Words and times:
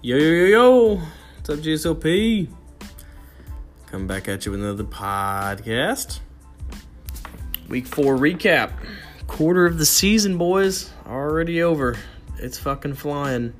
Yo, 0.00 0.16
yo, 0.16 0.30
yo, 0.30 0.44
yo. 0.44 0.94
What's 0.94 1.50
up, 1.50 1.58
GSOP? 1.58 2.48
Come 3.86 4.06
back 4.06 4.28
at 4.28 4.46
you 4.46 4.52
with 4.52 4.62
another 4.62 4.84
podcast. 4.84 6.20
Week 7.68 7.84
four 7.84 8.16
recap. 8.16 8.74
Quarter 9.26 9.66
of 9.66 9.76
the 9.78 9.84
season, 9.84 10.38
boys. 10.38 10.92
Already 11.04 11.64
over. 11.64 11.96
It's 12.38 12.56
fucking 12.60 12.94
flying. 12.94 13.52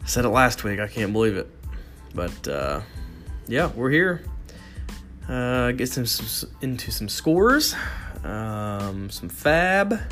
I 0.00 0.06
said 0.06 0.24
it 0.24 0.28
last 0.28 0.62
week. 0.62 0.78
I 0.78 0.86
can't 0.86 1.12
believe 1.12 1.36
it. 1.36 1.50
But, 2.14 2.46
uh, 2.46 2.82
yeah, 3.48 3.72
we're 3.74 3.90
here. 3.90 4.24
Uh, 5.28 5.72
get 5.72 5.88
some, 5.88 6.06
some 6.06 6.50
into 6.60 6.92
some 6.92 7.08
scores, 7.08 7.74
um, 8.22 9.10
some 9.10 9.28
fab, 9.28 10.02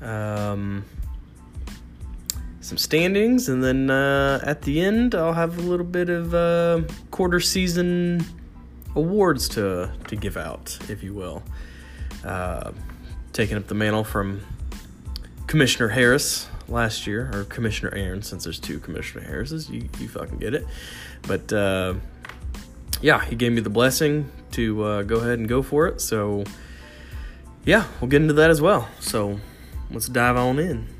um, 0.00 0.84
some 2.66 2.76
standings, 2.76 3.48
and 3.48 3.62
then 3.62 3.90
uh, 3.90 4.40
at 4.42 4.62
the 4.62 4.80
end, 4.80 5.14
I'll 5.14 5.32
have 5.32 5.56
a 5.56 5.60
little 5.60 5.86
bit 5.86 6.08
of 6.08 6.34
uh, 6.34 6.82
quarter 7.12 7.38
season 7.38 8.24
awards 8.96 9.48
to 9.50 9.92
to 10.08 10.16
give 10.16 10.36
out, 10.36 10.76
if 10.88 11.04
you 11.04 11.14
will. 11.14 11.44
Uh, 12.24 12.72
taking 13.32 13.56
up 13.56 13.68
the 13.68 13.74
mantle 13.74 14.02
from 14.02 14.40
Commissioner 15.46 15.88
Harris 15.90 16.48
last 16.66 17.06
year, 17.06 17.30
or 17.32 17.44
Commissioner 17.44 17.94
Aaron, 17.94 18.22
since 18.22 18.42
there's 18.42 18.58
two 18.58 18.80
Commissioner 18.80 19.24
Harrises, 19.24 19.70
you 19.70 19.88
you 20.00 20.08
fucking 20.08 20.38
get 20.38 20.52
it. 20.52 20.66
But 21.22 21.52
uh, 21.52 21.94
yeah, 23.00 23.24
he 23.24 23.36
gave 23.36 23.52
me 23.52 23.60
the 23.60 23.70
blessing 23.70 24.28
to 24.52 24.82
uh, 24.82 25.02
go 25.02 25.18
ahead 25.18 25.38
and 25.38 25.48
go 25.48 25.62
for 25.62 25.86
it. 25.86 26.00
So 26.00 26.42
yeah, 27.64 27.86
we'll 28.00 28.10
get 28.10 28.22
into 28.22 28.34
that 28.34 28.50
as 28.50 28.60
well. 28.60 28.88
So 28.98 29.38
let's 29.88 30.08
dive 30.08 30.36
on 30.36 30.58
in. 30.58 30.95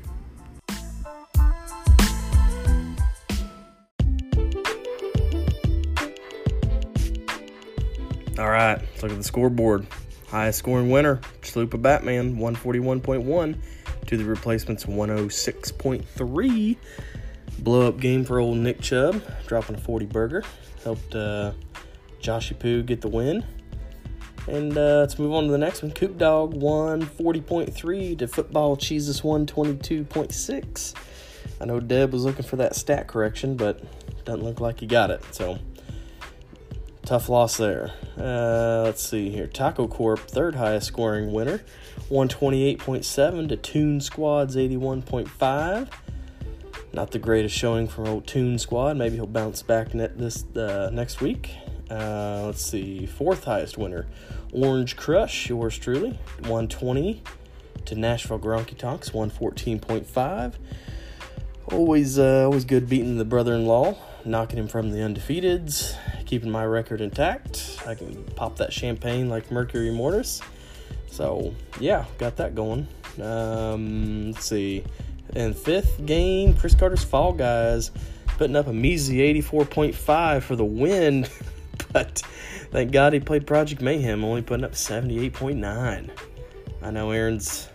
Right, 8.57 8.79
let's 8.79 9.03
look 9.03 9.11
at 9.11 9.17
the 9.17 9.23
scoreboard. 9.23 9.87
Highest 10.29 10.59
scoring 10.59 10.89
winner, 10.89 11.21
Chalupa 11.41 11.81
Batman, 11.81 12.35
141.1 12.37 13.57
to 14.07 14.17
the 14.17 14.25
replacements 14.25 14.85
106.3. 14.85 16.77
Blow 17.59 17.87
up 17.87 17.99
game 17.99 18.25
for 18.25 18.39
old 18.39 18.57
Nick 18.57 18.81
Chubb, 18.81 19.21
dropping 19.47 19.75
a 19.75 19.79
40 19.79 20.05
burger. 20.05 20.43
Helped 20.83 21.15
uh, 21.15 21.53
Joshy 22.21 22.57
Poo 22.57 22.83
get 22.83 23.01
the 23.01 23.07
win. 23.07 23.45
And 24.47 24.77
uh, 24.77 24.99
let's 24.99 25.19
move 25.19 25.33
on 25.33 25.45
to 25.45 25.51
the 25.51 25.57
next 25.57 25.81
one. 25.81 25.91
Coop 25.91 26.17
Dog 26.17 26.53
140.3 26.53 28.17
to 28.17 28.27
Football 28.27 28.77
Cheeses 28.77 29.21
122.6. 29.21 30.93
I 31.59 31.65
know 31.65 31.79
Deb 31.79 32.13
was 32.13 32.23
looking 32.23 32.45
for 32.45 32.55
that 32.57 32.75
stat 32.75 33.07
correction, 33.07 33.57
but 33.57 33.81
doesn't 34.23 34.43
look 34.43 34.61
like 34.61 34.79
he 34.79 34.85
got 34.85 35.11
it. 35.11 35.23
So 35.33 35.59
tough 37.07 37.29
loss 37.29 37.55
there. 37.55 37.93
Uh, 38.19 38.81
let's 38.83 39.01
see 39.01 39.29
here. 39.29 39.47
Taco 39.47 39.87
Corp, 39.87 40.19
third 40.19 40.55
highest 40.55 40.87
scoring 40.87 41.31
winner, 41.31 41.61
128.7 42.09 43.47
to 43.47 43.55
Toon 43.55 44.01
Squad's 44.01 44.57
81.5. 44.57 45.87
Not 46.91 47.11
the 47.11 47.19
greatest 47.19 47.55
showing 47.55 47.87
from 47.87 48.07
old 48.07 48.27
Toon 48.27 48.59
Squad. 48.59 48.97
Maybe 48.97 49.15
he'll 49.15 49.25
bounce 49.25 49.63
back 49.63 49.93
net 49.93 50.17
this 50.17 50.43
uh, 50.57 50.89
next 50.91 51.21
week. 51.21 51.55
Uh, 51.89 52.43
let's 52.47 52.61
see. 52.61 53.05
Fourth 53.05 53.45
highest 53.45 53.77
winner, 53.77 54.07
Orange 54.51 54.97
Crush, 54.97 55.47
yours 55.47 55.77
truly, 55.77 56.19
120 56.39 57.23
to 57.85 57.95
Nashville 57.95 58.39
Gronky 58.39 58.77
Tonks, 58.77 59.11
114.5. 59.11 60.53
Always, 61.71 62.19
uh, 62.19 62.43
always 62.43 62.65
good 62.65 62.89
beating 62.89 63.17
the 63.17 63.25
brother-in-law, 63.25 63.97
knocking 64.25 64.59
him 64.59 64.67
from 64.67 64.91
the 64.91 64.99
undefeateds, 64.99 65.95
keeping 66.27 66.51
my 66.51 66.65
record 66.65 67.01
intact. 67.01 67.79
I 67.87 67.95
can 67.95 68.23
pop 68.35 68.57
that 68.57 68.71
champagne 68.71 69.29
like 69.29 69.49
Mercury 69.49 69.89
Morris. 69.89 70.41
So 71.09 71.55
yeah, 71.79 72.05
got 72.19 72.35
that 72.35 72.53
going. 72.53 72.87
Um, 73.19 74.31
let's 74.31 74.45
see. 74.45 74.83
And 75.35 75.55
fifth 75.55 76.05
game, 76.05 76.53
Chris 76.53 76.75
Carter's 76.75 77.03
Fall 77.03 77.33
Guys 77.33 77.91
putting 78.37 78.55
up 78.55 78.67
a 78.67 78.73
measly 78.73 79.17
84.5 79.41 80.43
for 80.43 80.55
the 80.55 80.65
win. 80.65 81.25
but 81.91 82.21
thank 82.71 82.91
God 82.91 83.13
he 83.13 83.19
played 83.19 83.47
Project 83.47 83.81
Mayhem, 83.81 84.23
only 84.23 84.41
putting 84.41 84.63
up 84.63 84.73
78.9. 84.73 86.09
I 86.83 86.91
know 86.91 87.11
Aaron's 87.11 87.69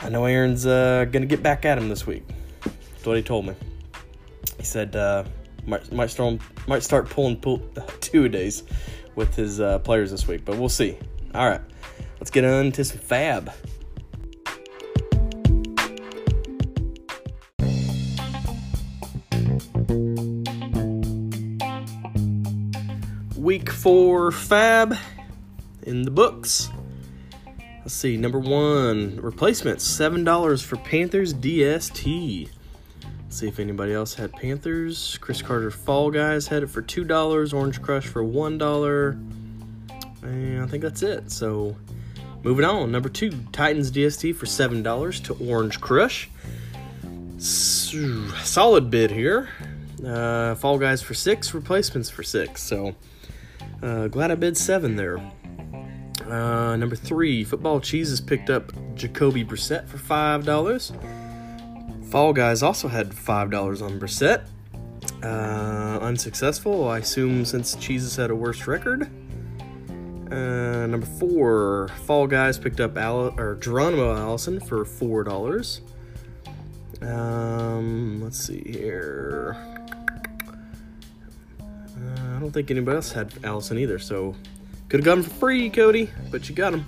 I 0.00 0.10
know 0.10 0.26
Aaron's 0.26 0.66
uh, 0.66 1.06
gonna 1.10 1.26
get 1.26 1.42
back 1.42 1.64
at 1.64 1.78
him 1.78 1.88
this 1.88 2.06
week. 2.06 2.24
That's 2.62 3.06
what 3.06 3.16
he 3.16 3.22
told 3.22 3.46
me. 3.46 3.54
He 4.58 4.64
said 4.64 4.94
uh, 4.94 5.24
might 5.66 5.92
might 5.92 6.10
start 6.10 6.40
might 6.66 6.82
start 6.82 7.10
pulling 7.10 7.36
pull, 7.36 7.58
two 8.00 8.28
days 8.28 8.62
with 9.14 9.34
his 9.34 9.60
uh, 9.60 9.78
players 9.80 10.10
this 10.10 10.26
week, 10.28 10.44
but 10.44 10.56
we'll 10.56 10.68
see. 10.68 10.98
All 11.34 11.48
right, 11.48 11.60
let's 12.20 12.30
get 12.30 12.44
on 12.44 12.72
to 12.72 12.84
some 12.84 12.98
fab. 12.98 13.52
Week 23.36 23.70
four 23.70 24.32
fab 24.32 24.96
in 25.82 26.02
the 26.02 26.10
books. 26.10 26.70
Let's 27.86 27.94
see, 27.94 28.16
number 28.16 28.40
one, 28.40 29.20
replacements, 29.20 29.86
$7 29.86 30.64
for 30.64 30.74
Panthers 30.76 31.32
DST. 31.32 32.50
Let's 33.36 33.42
see 33.42 33.48
if 33.48 33.58
anybody 33.58 33.92
else 33.92 34.14
had 34.14 34.32
Panthers. 34.32 35.18
Chris 35.20 35.42
Carter 35.42 35.70
Fall 35.70 36.10
Guys 36.10 36.46
had 36.46 36.62
it 36.62 36.70
for 36.70 36.80
$2, 36.80 37.52
Orange 37.52 37.82
Crush 37.82 38.06
for 38.06 38.24
$1. 38.24 39.12
And 40.22 40.62
I 40.62 40.66
think 40.66 40.82
that's 40.82 41.02
it. 41.02 41.30
So 41.30 41.76
moving 42.42 42.64
on, 42.64 42.90
number 42.90 43.10
two, 43.10 43.32
Titans 43.52 43.90
DST 43.90 44.34
for 44.36 44.46
$7 44.46 45.24
to 45.24 45.34
Orange 45.50 45.82
Crush. 45.82 46.30
Solid 47.36 48.90
bid 48.90 49.10
here. 49.10 49.50
Uh, 50.02 50.54
Fall 50.54 50.78
Guys 50.78 51.02
for 51.02 51.12
six, 51.12 51.52
replacements 51.52 52.08
for 52.08 52.22
six. 52.22 52.62
So 52.62 52.94
uh, 53.82 54.08
glad 54.08 54.30
I 54.30 54.36
bid 54.36 54.56
seven 54.56 54.96
there. 54.96 55.18
Uh, 56.26 56.74
number 56.76 56.96
three, 56.96 57.44
Football 57.44 57.80
Cheeses 57.80 58.18
picked 58.18 58.48
up 58.48 58.72
Jacoby 58.94 59.44
Brissett 59.44 59.86
for 59.88 59.98
five 59.98 60.46
dollars. 60.46 60.90
Fall 62.10 62.32
Guys 62.32 62.62
also 62.62 62.88
had 62.88 63.12
five 63.12 63.50
dollars 63.50 63.82
on 63.82 63.98
Brissett. 63.98 64.46
Uh, 65.22 65.98
unsuccessful, 66.00 66.88
I 66.88 66.98
assume, 66.98 67.44
since 67.44 67.74
Cheeses 67.76 68.16
had 68.16 68.30
a 68.30 68.34
worse 68.34 68.66
record. 68.66 69.10
Uh, 70.30 70.86
number 70.86 71.06
four, 71.06 71.88
Fall 72.04 72.26
Guys 72.26 72.58
picked 72.58 72.80
up 72.80 72.96
Al- 72.96 73.38
or 73.38 73.56
Geronimo 73.56 74.14
Allison 74.14 74.60
for 74.60 74.84
four 74.84 75.24
dollars. 75.24 75.80
Um, 77.02 78.22
let's 78.22 78.38
see 78.38 78.62
here. 78.64 79.56
Uh, 81.60 82.36
I 82.36 82.40
don't 82.40 82.52
think 82.52 82.70
anybody 82.70 82.96
else 82.96 83.12
had 83.12 83.32
Allison 83.44 83.78
either, 83.78 83.98
so 83.98 84.34
could 84.88 85.00
have 85.00 85.04
gotten 85.04 85.22
for 85.22 85.30
free, 85.30 85.70
Cody, 85.70 86.10
but 86.30 86.48
you 86.48 86.54
got 86.54 86.74
him. 86.74 86.86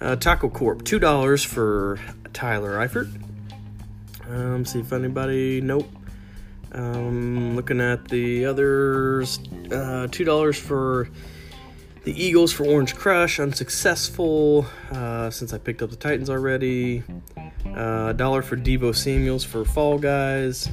Uh, 0.00 0.16
Taco 0.16 0.48
Corp, 0.48 0.84
two 0.84 0.98
dollars 0.98 1.42
for 1.44 1.98
Tyler 2.32 2.76
Eifert. 2.76 3.08
Um, 4.28 4.64
see 4.64 4.80
if 4.80 4.92
anybody. 4.92 5.60
Nope. 5.60 5.88
Um, 6.72 7.54
looking 7.56 7.80
at 7.80 8.08
the 8.08 8.44
others, 8.44 9.38
uh, 9.70 10.08
two 10.10 10.24
dollars 10.24 10.58
for 10.58 11.08
the 12.04 12.12
Eagles 12.22 12.52
for 12.52 12.64
Orange 12.64 12.94
Crush, 12.94 13.40
unsuccessful. 13.40 14.66
Uh, 14.90 15.30
since 15.30 15.52
I 15.52 15.58
picked 15.58 15.82
up 15.82 15.90
the 15.90 15.96
Titans 15.96 16.30
already. 16.30 17.02
Uh, 17.66 18.08
a 18.10 18.14
dollar 18.14 18.42
for 18.42 18.56
Deebo 18.56 18.94
Samuels 18.94 19.44
for 19.44 19.64
Fall 19.64 19.98
Guys. 19.98 20.68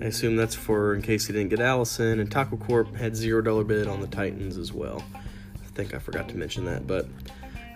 I 0.00 0.06
assume 0.06 0.36
that's 0.36 0.54
for 0.54 0.94
in 0.94 1.02
case 1.02 1.26
he 1.26 1.32
didn't 1.32 1.48
get 1.48 1.60
Allison. 1.60 2.20
And 2.20 2.30
Taco 2.30 2.56
Corp 2.56 2.94
had 2.94 3.16
zero 3.16 3.42
dollar 3.42 3.64
bid 3.64 3.88
on 3.88 4.00
the 4.00 4.06
Titans 4.06 4.56
as 4.56 4.72
well. 4.72 5.02
I 5.14 5.66
think 5.74 5.94
I 5.94 5.98
forgot 5.98 6.28
to 6.28 6.36
mention 6.36 6.64
that, 6.66 6.86
but 6.86 7.08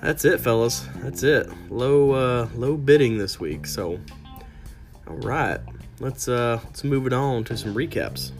that's 0.03 0.25
it, 0.25 0.41
fellas. 0.41 0.87
That's 0.97 1.23
it. 1.23 1.49
Low 1.71 2.13
uh, 2.13 2.49
low 2.55 2.77
bidding 2.77 3.19
this 3.19 3.41
week. 3.41 3.67
So, 3.67 3.99
all 5.13 5.19
right, 5.19 5.61
let's 6.01 6.27
uh, 6.27 6.59
let's 6.65 6.85
move 6.85 7.07
it 7.07 7.13
on 7.13 7.45
to 7.45 7.57
some 7.57 7.75
recaps. 7.75 8.33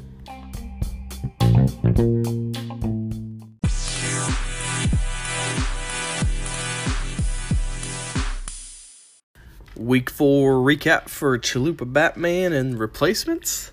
Week 9.77 10.09
four 10.09 10.55
recap 10.65 11.11
for 11.11 11.39
Chalupa 11.39 11.93
Batman 11.93 12.55
and 12.55 12.79
replacements. 12.79 13.73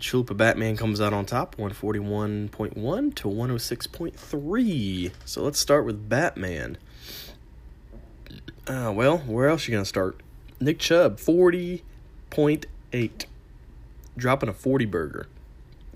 Chalupa 0.00 0.36
Batman 0.36 0.76
comes 0.76 1.00
out 1.00 1.12
on 1.12 1.26
top, 1.26 1.54
141.1 1.56 3.14
to 3.14 3.28
106.3. 3.28 5.12
So 5.24 5.42
let's 5.42 5.60
start 5.60 5.84
with 5.84 6.08
Batman. 6.08 6.76
Uh, 8.66 8.92
well, 8.94 9.18
where 9.18 9.48
else 9.48 9.68
you 9.68 9.72
going 9.72 9.84
to 9.84 9.88
start? 9.88 10.20
Nick 10.58 10.80
Chubb, 10.80 11.20
40.8. 12.36 13.24
dropping 14.16 14.48
a 14.50 14.52
40 14.52 14.84
burger. 14.84 15.26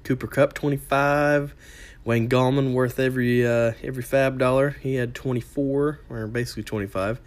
Cooper 0.05 0.27
Kupp 0.27 0.55
25. 0.55 1.55
Wayne 2.03 2.31
Gallman 2.31 2.73
worth 2.73 2.99
every 2.99 3.47
uh, 3.47 3.73
every 3.83 4.03
fab 4.03 4.39
dollar. 4.39 4.71
He 4.81 4.95
had 4.95 5.15
24 5.15 6.01
or 6.09 6.27
basically 6.27 6.63
25. 6.63 7.21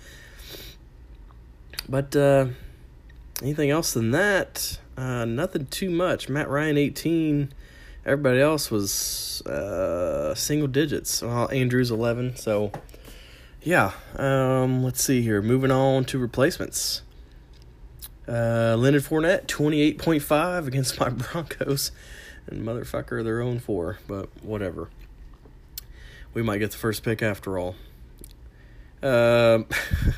But 1.88 2.16
uh, 2.16 2.48
anything 3.44 3.70
else 3.70 3.94
than 3.94 4.12
that? 4.12 4.80
Uh, 4.98 5.26
nothing 5.26 5.68
too 5.68 5.92
much. 5.92 6.28
Matt 6.28 6.50
Ryan 6.50 6.78
18. 6.78 7.54
Everybody 8.06 8.42
else 8.42 8.72
was 8.72 9.42
uh, 9.46 10.34
single 10.34 10.68
digits. 10.68 11.22
Well, 11.22 11.52
Andrews 11.52 11.92
11. 11.92 12.38
So 12.38 12.72
yeah. 13.62 13.92
Um, 14.16 14.84
let's 14.84 15.04
see 15.04 15.22
here. 15.22 15.44
Moving 15.44 15.72
on 15.72 16.06
to 16.06 16.18
replacements. 16.18 17.04
Uh, 18.28 18.76
Leonard 18.78 19.04
Fournette 19.04 19.48
28.5 19.48 20.68
against 20.68 21.00
my 21.00 21.10
Broncos 21.10 21.92
and 22.48 22.66
motherfucker 22.66 23.24
their 23.24 23.42
own 23.42 23.60
four, 23.60 24.00
but 24.08 24.30
whatever. 24.44 24.90
We 26.34 26.42
might 26.42 26.60
get 26.60 26.72
the 26.72 26.78
first 26.78 27.04
pick 27.04 27.22
after 27.22 27.60
all. 27.60 27.76
Uh, 29.02 29.64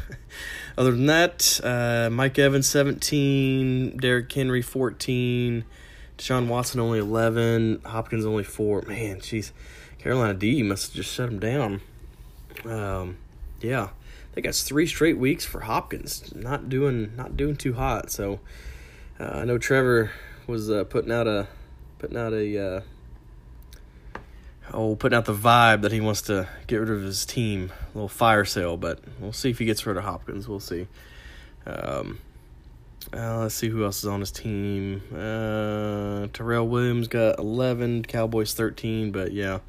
other 0.78 0.92
than 0.92 1.08
that, 1.08 1.60
uh, 1.64 2.10
Mike 2.12 2.38
Evans 2.38 2.68
17, 2.68 3.98
Derrick 3.98 4.32
Henry 4.32 4.62
14, 4.62 5.66
Deshaun 6.18 6.48
Watson 6.48 6.80
only 6.80 7.00
11, 7.00 7.82
Hopkins 7.86 8.26
only 8.26 8.44
4. 8.44 8.84
Man, 8.84 9.20
jeez. 9.20 9.52
Carolina 9.98 10.36
D 10.36 10.62
must 10.62 10.88
have 10.88 10.96
just 10.96 11.14
shut 11.14 11.30
him 11.30 11.40
down. 11.40 11.82
Um, 12.64 13.18
yeah. 13.60 13.90
Think 14.36 14.48
that's 14.48 14.64
three 14.64 14.86
straight 14.86 15.18
weeks 15.18 15.46
for 15.46 15.62
Hopkins. 15.62 16.36
Not 16.36 16.68
doing 16.68 17.16
not 17.16 17.38
doing 17.38 17.56
too 17.56 17.74
hot. 17.74 18.12
So 18.12 18.42
uh, 19.18 19.24
I 19.24 19.46
know 19.46 19.58
Trevor 19.58 20.12
was 20.46 20.70
uh, 20.70 20.84
putting 20.84 21.10
out 21.10 21.26
a 21.26 21.48
putting 22.00 22.18
out 22.18 22.34
a 22.34 22.58
uh, 22.58 22.82
oh 24.74 24.98
putting 24.98 25.16
out 25.16 25.24
the 25.24 25.34
vibe 25.34 25.84
that 25.84 25.94
he 25.94 26.02
wants 26.02 26.22
to 26.24 26.50
get 26.68 26.82
rid 26.82 26.90
of 26.90 27.02
his 27.02 27.26
team, 27.26 27.72
a 27.94 27.98
little 27.98 28.10
fire 28.10 28.44
sale. 28.44 28.76
But 28.76 29.00
we'll 29.22 29.32
see 29.32 29.52
if 29.52 29.58
he 29.58 29.64
gets 29.64 29.86
rid 29.86 29.96
of 29.96 30.04
Hopkins. 30.04 30.50
We'll 30.50 30.60
see. 30.60 30.88
Um, 31.66 32.20
uh, 33.14 33.40
let's 33.40 33.56
see 33.56 33.70
who 33.70 33.86
else 33.86 34.00
is 34.00 34.06
on 34.06 34.20
his 34.20 34.32
team. 34.32 35.02
Uh, 35.14 36.28
Terrell 36.34 36.68
Williams 36.68 37.08
got 37.08 37.40
eleven, 37.40 38.04
Cowboys 38.04 38.54
thirteen. 38.54 39.14
But 39.14 39.32
yeah, 39.32 39.60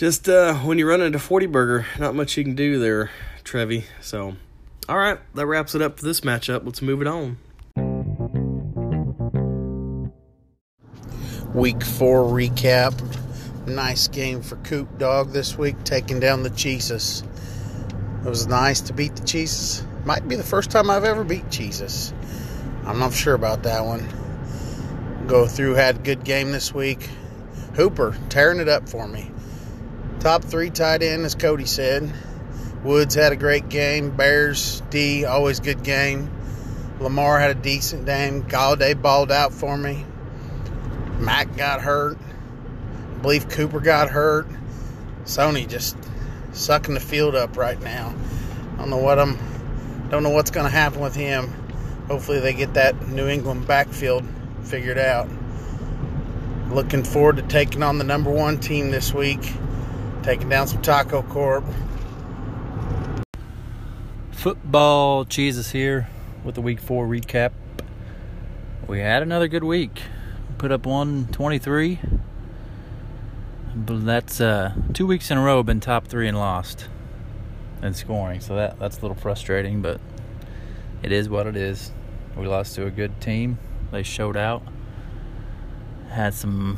just 0.00 0.30
uh, 0.30 0.54
when 0.54 0.78
you 0.78 0.88
run 0.88 1.02
into 1.02 1.18
forty 1.18 1.44
burger, 1.44 1.84
not 1.98 2.14
much 2.14 2.34
you 2.38 2.42
can 2.42 2.54
do 2.54 2.78
there, 2.78 3.10
Trevi. 3.44 3.84
So, 4.00 4.34
all 4.88 4.96
right, 4.96 5.18
that 5.34 5.44
wraps 5.44 5.74
it 5.74 5.82
up 5.82 5.98
for 5.98 6.06
this 6.06 6.22
matchup. 6.22 6.64
Let's 6.64 6.80
move 6.80 7.02
it 7.02 7.06
on. 7.06 7.36
Week 11.54 11.84
four 11.84 12.22
recap. 12.22 12.98
Nice 13.66 14.08
game 14.08 14.40
for 14.40 14.56
Coop 14.56 14.96
Dog 14.96 15.32
this 15.32 15.58
week, 15.58 15.76
taking 15.84 16.18
down 16.18 16.44
the 16.44 16.50
Jesus. 16.50 17.22
It 18.24 18.28
was 18.28 18.46
nice 18.46 18.80
to 18.82 18.94
beat 18.94 19.16
the 19.16 19.24
Jesus. 19.26 19.84
Might 20.06 20.26
be 20.26 20.34
the 20.34 20.42
first 20.42 20.70
time 20.70 20.88
I've 20.88 21.04
ever 21.04 21.24
beat 21.24 21.50
Jesus. 21.50 22.14
I'm 22.86 22.98
not 22.98 23.12
sure 23.12 23.34
about 23.34 23.64
that 23.64 23.84
one. 23.84 24.08
Go 25.26 25.46
through, 25.46 25.74
had 25.74 25.96
a 25.96 25.98
good 25.98 26.24
game 26.24 26.52
this 26.52 26.72
week. 26.72 27.06
Hooper 27.74 28.16
tearing 28.30 28.60
it 28.60 28.68
up 28.68 28.88
for 28.88 29.06
me. 29.06 29.30
Top 30.20 30.44
three 30.44 30.68
tight 30.68 31.02
end, 31.02 31.24
as 31.24 31.34
Cody 31.34 31.64
said. 31.64 32.12
Woods 32.84 33.14
had 33.14 33.32
a 33.32 33.36
great 33.36 33.70
game. 33.70 34.10
Bears, 34.10 34.82
D, 34.90 35.24
always 35.24 35.60
good 35.60 35.82
game. 35.82 36.30
Lamar 37.00 37.40
had 37.40 37.50
a 37.50 37.54
decent 37.54 38.04
game. 38.04 38.42
Golladay 38.42 39.00
balled 39.00 39.32
out 39.32 39.54
for 39.54 39.78
me. 39.78 40.04
Mack 41.18 41.56
got 41.56 41.80
hurt. 41.80 42.18
I 42.18 43.18
believe 43.22 43.48
Cooper 43.48 43.80
got 43.80 44.10
hurt. 44.10 44.46
Sony 45.24 45.66
just 45.66 45.96
sucking 46.52 46.92
the 46.92 47.00
field 47.00 47.34
up 47.34 47.56
right 47.56 47.80
now. 47.80 48.14
I 48.74 48.76
don't 48.76 48.90
know 48.90 48.98
what 48.98 49.18
I'm 49.18 49.38
don't 50.10 50.22
know 50.22 50.30
what's 50.30 50.50
going 50.50 50.66
to 50.66 50.70
happen 50.70 51.00
with 51.00 51.14
him. 51.14 51.48
Hopefully 52.08 52.40
they 52.40 52.52
get 52.52 52.74
that 52.74 53.08
New 53.08 53.26
England 53.26 53.66
backfield 53.66 54.26
figured 54.64 54.98
out. 54.98 55.30
Looking 56.68 57.04
forward 57.04 57.36
to 57.36 57.42
taking 57.42 57.82
on 57.82 57.96
the 57.96 58.04
number 58.04 58.30
1 58.30 58.58
team 58.60 58.90
this 58.90 59.14
week. 59.14 59.40
Taking 60.22 60.48
down 60.48 60.66
some 60.66 60.82
Taco 60.82 61.22
Corp. 61.22 61.64
Football 64.32 65.24
Jesus 65.24 65.70
here 65.70 66.08
with 66.44 66.54
the 66.54 66.60
week 66.60 66.80
4 66.80 67.06
recap. 67.06 67.52
We 68.86 69.00
had 69.00 69.22
another 69.22 69.48
good 69.48 69.64
week 69.64 70.02
put 70.60 70.70
up 70.70 70.84
123. 70.84 72.00
But 73.74 74.04
that's 74.04 74.42
uh, 74.42 74.74
two 74.92 75.06
weeks 75.06 75.30
in 75.30 75.38
a 75.38 75.42
row 75.42 75.62
been 75.62 75.80
top 75.80 76.06
three 76.06 76.28
and 76.28 76.36
lost 76.36 76.86
in 77.82 77.94
scoring. 77.94 78.40
So 78.40 78.56
that 78.56 78.78
that's 78.78 78.98
a 78.98 79.00
little 79.00 79.16
frustrating, 79.16 79.80
but 79.80 80.00
it 81.02 81.12
is 81.12 81.30
what 81.30 81.46
it 81.46 81.56
is. 81.56 81.92
We 82.36 82.46
lost 82.46 82.74
to 82.74 82.84
a 82.84 82.90
good 82.90 83.20
team. 83.22 83.58
They 83.90 84.02
showed 84.02 84.36
out. 84.36 84.62
Had 86.10 86.34
some 86.34 86.76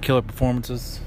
killer 0.00 0.22
performances. 0.22 1.00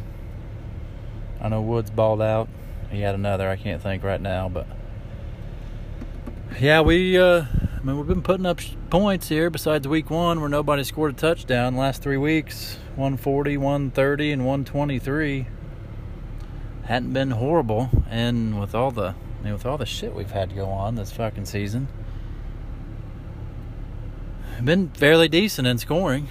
I 1.41 1.49
know 1.49 1.61
Woods 1.61 1.89
balled 1.89 2.21
out. 2.21 2.49
He 2.91 3.01
had 3.01 3.15
another. 3.15 3.49
I 3.49 3.55
can't 3.55 3.81
think 3.81 4.03
right 4.03 4.21
now, 4.21 4.49
but 4.49 4.67
yeah, 6.59 6.81
we 6.81 7.17
uh, 7.17 7.43
I 7.43 7.83
mean, 7.83 7.97
we've 7.97 8.07
been 8.07 8.21
putting 8.21 8.45
up 8.45 8.59
points 8.89 9.29
here 9.29 9.49
besides 9.49 9.87
week 9.87 10.09
one 10.09 10.39
where 10.39 10.49
nobody 10.49 10.83
scored 10.83 11.11
a 11.11 11.15
touchdown. 11.15 11.75
last 11.75 12.01
three 12.01 12.17
weeks 12.17 12.77
140, 12.95 13.57
130, 13.57 14.31
and 14.31 14.45
123 14.45 15.47
hadn't 16.85 17.13
been 17.13 17.31
horrible. 17.31 17.89
And 18.09 18.59
with 18.59 18.73
all 18.73 18.91
the 18.91 19.13
I 19.39 19.43
mean, 19.43 19.53
with 19.53 19.65
all 19.65 19.77
the 19.77 19.85
shit 19.85 20.15
we've 20.15 20.31
had 20.31 20.49
to 20.49 20.55
go 20.55 20.65
on 20.67 20.95
this 20.95 21.11
fucking 21.11 21.45
season, 21.45 21.87
been 24.63 24.89
fairly 24.89 25.27
decent 25.27 25.67
in 25.67 25.77
scoring. 25.77 26.27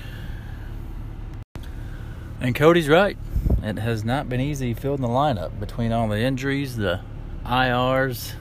And 2.41 2.55
Cody's 2.55 2.89
right. 2.89 3.17
It 3.65 3.79
has 3.79 4.05
not 4.05 4.29
been 4.29 4.43
easy 4.43 4.75
filling 4.75 5.01
the 5.01 5.09
lineup 5.09 5.59
between 5.59 5.91
all 5.91 6.07
the 6.07 6.21
injuries, 6.21 6.77
the 6.77 7.01
IRs, 7.47 8.35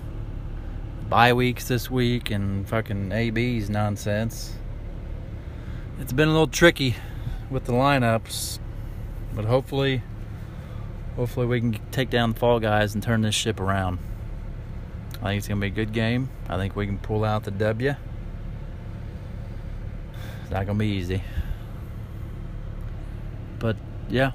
bye 1.08 1.32
weeks 1.32 1.66
this 1.70 1.90
week 1.90 2.30
and 2.30 2.68
fucking 2.68 3.14
AB's 3.14 3.70
nonsense. 3.70 4.58
It's 5.98 6.12
been 6.12 6.28
a 6.28 6.32
little 6.32 6.48
tricky 6.48 6.98
with 7.50 7.64
the 7.64 7.72
lineups, 7.72 8.60
but 9.34 9.46
hopefully, 9.46 10.04
hopefully 11.16 11.46
we 11.46 11.62
can 11.62 11.80
take 11.92 12.10
down 12.10 12.34
the 12.34 12.40
fall 12.40 12.60
guys 12.60 12.94
and 12.94 13.02
turn 13.02 13.22
this 13.22 13.34
ship 13.34 13.62
around. 13.62 14.00
I 15.22 15.28
think 15.28 15.38
it's 15.38 15.48
gonna 15.48 15.62
be 15.62 15.68
a 15.68 15.70
good 15.70 15.94
game. 15.94 16.28
I 16.50 16.58
think 16.58 16.76
we 16.76 16.86
can 16.86 16.98
pull 16.98 17.24
out 17.24 17.46
the 17.46 17.52
W. 17.52 17.96
It's 20.42 20.52
not 20.52 20.66
gonna 20.66 20.80
be 20.80 20.88
easy, 20.88 21.24
but 23.60 23.78
yeah, 24.10 24.34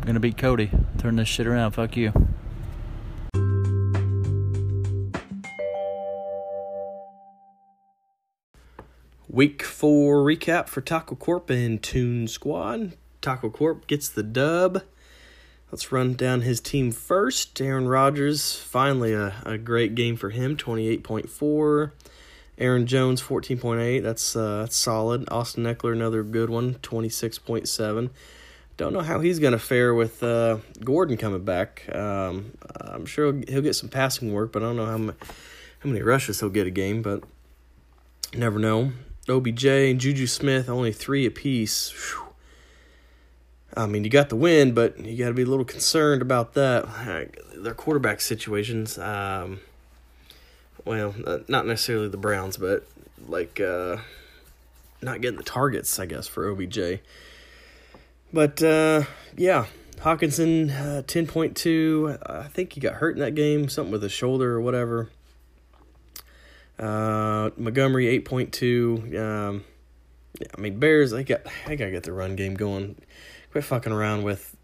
I'm 0.00 0.06
gonna 0.06 0.20
beat 0.20 0.38
Cody. 0.38 0.70
Turn 0.96 1.16
this 1.16 1.28
shit 1.28 1.46
around. 1.46 1.72
Fuck 1.72 1.94
you. 1.94 2.12
Week 9.28 9.62
four 9.62 10.24
recap 10.24 10.68
for 10.68 10.80
Taco 10.80 11.14
Corp 11.14 11.50
and 11.50 11.82
Toon 11.82 12.26
Squad. 12.26 12.96
Taco 13.20 13.50
Corp 13.50 13.86
gets 13.86 14.08
the 14.08 14.22
dub. 14.22 14.82
Let's 15.70 15.92
run 15.92 16.14
down 16.14 16.40
his 16.40 16.60
team 16.60 16.90
first. 16.90 17.60
Aaron 17.60 17.86
Rodgers, 17.86 18.56
finally 18.56 19.12
a, 19.12 19.34
a 19.44 19.56
great 19.56 19.94
game 19.94 20.16
for 20.16 20.30
him, 20.30 20.56
28.4. 20.56 21.92
Aaron 22.58 22.86
Jones, 22.86 23.22
14.8. 23.22 24.02
That's, 24.02 24.34
uh, 24.34 24.66
solid. 24.66 25.28
Austin 25.30 25.64
Ekeler, 25.64 25.92
another 25.92 26.24
good 26.24 26.50
one, 26.50 26.74
26.7. 26.76 28.10
Don't 28.80 28.94
know 28.94 29.02
how 29.02 29.20
he's 29.20 29.38
going 29.38 29.52
to 29.52 29.58
fare 29.58 29.94
with 29.94 30.22
uh, 30.22 30.56
Gordon 30.82 31.18
coming 31.18 31.44
back. 31.44 31.84
Um, 31.94 32.52
I'm 32.80 33.04
sure 33.04 33.26
he'll, 33.46 33.60
get 33.60 33.76
some 33.76 33.90
passing 33.90 34.32
work, 34.32 34.52
but 34.52 34.62
I 34.62 34.66
don't 34.68 34.76
know 34.76 34.86
how, 34.86 34.96
ma- 34.96 35.12
how 35.80 35.90
many 35.90 36.00
rushes 36.00 36.40
he'll 36.40 36.48
get 36.48 36.66
a 36.66 36.70
game, 36.70 37.02
but 37.02 37.22
never 38.34 38.58
know. 38.58 38.92
OBJ 39.28 39.66
and 39.66 40.00
Juju 40.00 40.26
Smith 40.26 40.70
only 40.70 40.92
three 40.92 41.26
apiece. 41.26 41.90
Whew. 41.90 42.28
I 43.76 43.84
mean, 43.84 44.02
you 44.02 44.08
got 44.08 44.30
the 44.30 44.36
win, 44.36 44.72
but 44.72 44.98
you 44.98 45.14
got 45.18 45.28
to 45.28 45.34
be 45.34 45.42
a 45.42 45.46
little 45.46 45.66
concerned 45.66 46.22
about 46.22 46.54
that. 46.54 46.86
Their 47.54 47.74
quarterback 47.74 48.22
situations. 48.22 48.96
Um, 48.96 49.60
well, 50.86 51.14
uh, 51.26 51.40
not 51.48 51.66
necessarily 51.66 52.08
the 52.08 52.16
Browns, 52.16 52.56
but 52.56 52.88
like 53.28 53.60
uh, 53.60 53.98
not 55.02 55.20
getting 55.20 55.36
the 55.36 55.44
targets, 55.44 55.98
I 55.98 56.06
guess, 56.06 56.26
for 56.26 56.48
OBJ. 56.48 57.00
But 58.32 58.62
uh, 58.62 59.04
yeah, 59.36 59.66
Hockenson, 59.98 60.70
uh, 60.70 61.02
10.2. 61.02 62.18
I 62.28 62.48
think 62.48 62.72
he 62.72 62.80
got 62.80 62.94
hurt 62.94 63.16
in 63.16 63.20
that 63.20 63.34
game, 63.34 63.68
something 63.68 63.92
with 63.92 64.02
his 64.02 64.12
shoulder 64.12 64.52
or 64.54 64.60
whatever. 64.60 65.10
Uh, 66.80 67.50
Montgomery 67.58 68.08
eight 68.08 68.24
point 68.24 68.52
two. 68.52 69.02
Um, 69.08 69.64
yeah, 70.40 70.48
I 70.56 70.60
mean 70.60 70.78
Bears. 70.78 71.10
They 71.10 71.24
got 71.24 71.42
they 71.66 71.76
gotta 71.76 71.90
get 71.90 72.04
the 72.04 72.12
run 72.12 72.36
game 72.36 72.54
going. 72.54 72.96
Quit 73.52 73.64
fucking 73.64 73.92
around 73.92 74.22
with 74.22 74.56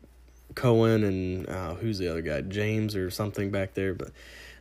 Cohen 0.54 1.04
and 1.04 1.46
uh, 1.46 1.75
who's 1.75 1.99
the 1.99 2.08
other 2.08 2.23
guy, 2.23 2.40
James 2.40 2.96
or 2.96 3.11
something 3.11 3.50
back 3.50 3.75
there. 3.75 3.92
But 3.92 4.12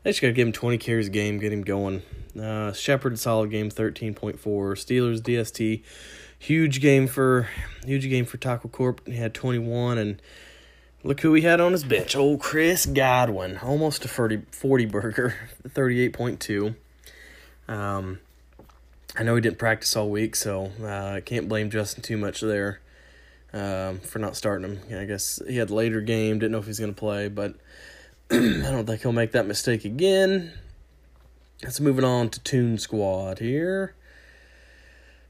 they 0.04 0.10
just 0.10 0.22
gotta 0.22 0.34
give 0.34 0.48
him 0.48 0.52
twenty 0.52 0.78
carries 0.78 1.08
a 1.08 1.12
game, 1.12 1.38
get 1.38 1.54
him 1.54 1.62
going. 1.62 2.02
Uh, 2.38 2.74
Shepard 2.74 3.18
solid 3.18 3.52
game, 3.52 3.70
thirteen 3.70 4.14
point 4.14 4.38
four. 4.38 4.76
Steelers 4.76 5.22
DST, 5.22 5.84
huge 6.40 6.82
game 6.82 7.08
for 7.08 7.50
huge 7.86 8.10
game 8.10 8.26
for 8.26 8.38
Taco 8.38 8.68
Corp. 8.68 9.06
He 9.08 9.16
had 9.16 9.34
twenty 9.34 9.60
one 9.60 9.98
and. 9.98 10.22
Look 11.04 11.22
who 11.22 11.36
he 11.36 11.44
had 11.44 11.62
on 11.62 11.72
his 11.72 11.84
bench. 11.84 12.16
Old 12.16 12.40
Chris 12.40 12.88
Godwin. 12.88 13.60
Almost 13.60 14.04
a 14.06 14.08
40, 14.08 14.42
40 14.50 14.86
burger. 14.88 15.36
38.2. 15.64 16.74
Um, 17.68 18.18
I 19.16 19.24
know 19.24 19.36
he 19.36 19.42
didn't 19.42 19.60
practice 19.60 19.96
all 19.96 20.10
week, 20.10 20.36
so 20.36 20.72
uh, 20.82 21.14
I 21.16 21.22
can't 21.22 21.48
blame 21.48 21.70
Justin 21.70 22.02
too 22.02 22.18
much 22.18 22.42
there 22.42 22.80
um, 23.54 24.00
for 24.00 24.20
not 24.20 24.36
starting 24.36 24.78
him. 24.78 25.00
I 25.00 25.06
guess 25.06 25.40
he 25.48 25.58
had 25.58 25.72
later 25.72 26.02
game, 26.02 26.40
didn't 26.40 26.52
know 26.52 26.58
if 26.58 26.66
he's 26.66 26.80
going 26.80 26.94
to 26.94 27.00
play, 27.00 27.30
but 27.30 27.56
I 28.32 28.36
don't 28.36 28.86
think 28.86 29.02
he'll 29.02 29.14
make 29.14 29.32
that 29.32 29.48
mistake 29.48 29.86
again. 29.86 30.54
Let's 31.64 31.80
move 31.80 32.04
on 32.04 32.30
to 32.30 32.40
Toon 32.42 32.78
Squad 32.78 33.40
here. 33.40 33.96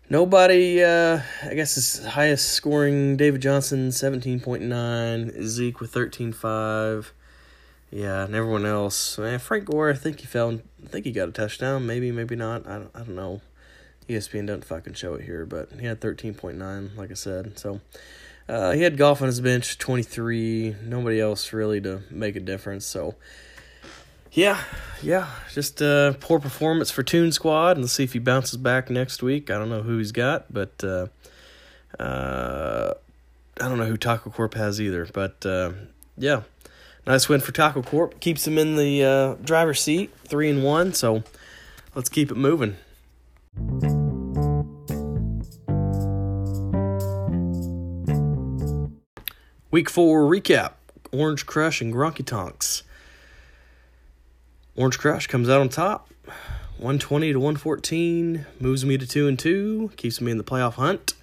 Nobody, 0.08 0.84
uh, 0.84 1.22
I 1.44 1.56
guess, 1.56 1.76
his 1.76 2.06
highest 2.06 2.50
scoring 2.52 3.18
David 3.18 3.42
Johnson, 3.42 3.90
17.9. 3.90 5.44
Zeke 5.44 5.80
with 5.80 5.92
13.5. 5.92 7.08
Yeah, 7.90 8.26
and 8.26 8.36
everyone 8.36 8.66
else. 8.66 9.18
Man, 9.18 9.40
Frank 9.40 9.66
Gore, 9.66 9.90
I 9.90 9.96
think 9.96 10.20
he 10.20 10.28
fell. 10.28 10.60
I 10.84 10.88
think 10.88 11.06
he 11.06 11.12
got 11.12 11.30
a 11.30 11.32
touchdown. 11.32 11.88
Maybe, 11.88 12.12
maybe 12.12 12.36
not. 12.36 12.68
I 12.68 12.74
don't, 12.74 12.92
I 12.94 13.00
don't 13.00 13.16
know. 13.16 13.42
ESPN 14.08 14.46
doesn't 14.46 14.66
fucking 14.66 14.94
show 14.94 15.16
it 15.16 15.24
here, 15.24 15.44
but 15.44 15.70
he 15.80 15.88
had 15.88 16.02
13.9, 16.02 16.96
like 16.96 17.10
I 17.10 17.16
said. 17.16 17.58
So 17.58 17.82
uh, 18.48 18.74
he 18.74 18.84
had 18.84 18.98
Goff 18.98 19.22
on 19.22 19.28
his 19.28 19.42
bench, 19.42 19.80
23. 19.80 20.76
Nobody 20.84 21.20
else 21.20 21.52
really 21.52 21.82
to 21.82 22.02
make 22.12 22.36
a 22.36 22.40
difference. 22.40 22.86
So 22.86 23.16
yeah, 24.36 24.62
yeah, 25.02 25.28
just 25.54 25.82
uh, 25.82 26.14
poor 26.20 26.40
performance 26.40 26.92
for 26.92 27.04
Toon 27.04 27.32
Squad, 27.32 27.78
and 27.78 27.82
let's 27.82 27.94
see 27.94 28.04
if 28.04 28.12
he 28.12 28.20
bounces 28.20 28.58
back 28.58 28.90
next 28.90 29.24
week. 29.24 29.50
I 29.50 29.58
don't 29.58 29.70
know 29.70 29.82
who 29.82 29.98
he's 29.98 30.12
got, 30.12 30.54
but 30.54 30.84
uh, 30.84 31.08
uh, 31.98 32.94
I 33.62 33.70
don't 33.70 33.78
know 33.78 33.86
who 33.86 33.96
Taco 33.96 34.30
Corp 34.30 34.54
has 34.56 34.82
either. 34.82 35.08
But 35.14 35.46
uh, 35.46 35.72
yeah, 36.18 36.42
nice 37.08 37.30
win 37.30 37.40
for 37.40 37.54
Taco 37.54 37.82
Corp. 37.82 38.20
Keeps 38.20 38.46
him 38.46 38.58
in 38.58 38.76
the 38.76 39.04
uh, 39.04 39.34
driver's 39.36 39.82
seat, 39.82 40.12
three 40.28 40.50
and 40.50 40.64
one. 40.64 40.92
So 40.94 41.24
let's 41.96 42.10
keep 42.10 42.30
it 42.30 42.36
moving. 42.36 42.76
Week 49.72 49.90
four 49.90 50.24
recap: 50.24 50.74
Orange 51.14 51.46
Crush 51.46 51.80
and 51.80 51.94
Gronky 51.94 52.26
Tonks. 52.26 52.84
Orange 54.76 55.00
Crush 55.00 55.28
comes 55.28 55.50
out 55.50 55.62
on 55.62 55.70
top, 55.70 56.10
120 56.78 57.32
to 57.32 57.40
114, 57.40 58.46
moves 58.60 58.84
me 58.84 58.98
to 58.98 59.08
two 59.08 59.28
and 59.28 59.40
two, 59.40 59.92
keeps 59.96 60.20
me 60.20 60.32
in 60.32 60.38
the 60.38 60.44
playoff 60.44 60.74
hunt. 60.74 61.14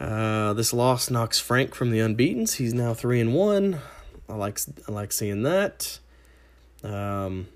Uh, 0.00 0.52
this 0.54 0.72
loss 0.72 1.10
knocks 1.10 1.38
Frank 1.38 1.74
from 1.74 1.90
the 1.90 2.00
unbeaten's. 2.00 2.54
He's 2.54 2.74
now 2.74 2.94
three 2.94 3.20
and 3.20 3.34
one. 3.34 3.80
I 4.28 4.34
like 4.34 4.60
I 4.88 4.92
like 4.92 5.12
seeing 5.12 5.42
that. 5.42 5.98
Um, 6.84 7.48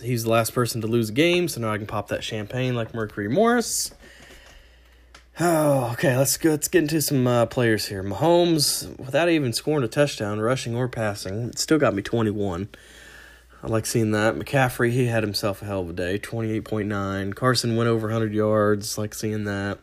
he's 0.00 0.24
the 0.24 0.30
last 0.30 0.52
person 0.52 0.80
to 0.80 0.86
lose 0.86 1.10
a 1.10 1.12
game, 1.12 1.48
so 1.48 1.60
now 1.60 1.72
I 1.72 1.78
can 1.78 1.86
pop 1.86 2.08
that 2.08 2.22
champagne 2.22 2.74
like 2.74 2.94
Mercury 2.94 3.28
Morris. 3.28 3.92
Oh, 5.40 5.90
okay. 5.92 6.16
Let's 6.16 6.36
go. 6.36 6.50
Let's 6.50 6.68
get 6.68 6.82
into 6.82 7.00
some 7.00 7.26
uh, 7.26 7.46
players 7.46 7.86
here. 7.86 8.04
Mahomes, 8.04 8.98
without 8.98 9.28
even 9.28 9.52
scoring 9.52 9.82
a 9.82 9.88
touchdown, 9.88 10.40
rushing 10.40 10.76
or 10.76 10.88
passing, 10.88 11.56
still 11.56 11.78
got 11.78 11.94
me 11.94 12.02
twenty 12.02 12.30
one. 12.30 12.68
I 13.62 13.68
like 13.68 13.86
seeing 13.86 14.10
that. 14.10 14.34
McCaffrey, 14.34 14.90
he 14.90 15.06
had 15.06 15.22
himself 15.22 15.62
a 15.62 15.66
hell 15.66 15.82
of 15.82 15.90
a 15.90 15.92
day, 15.92 16.18
28.9. 16.18 17.34
Carson 17.34 17.76
went 17.76 17.88
over 17.88 18.08
100 18.08 18.34
yards, 18.34 18.98
like 18.98 19.14
seeing 19.14 19.44
that. 19.44 19.78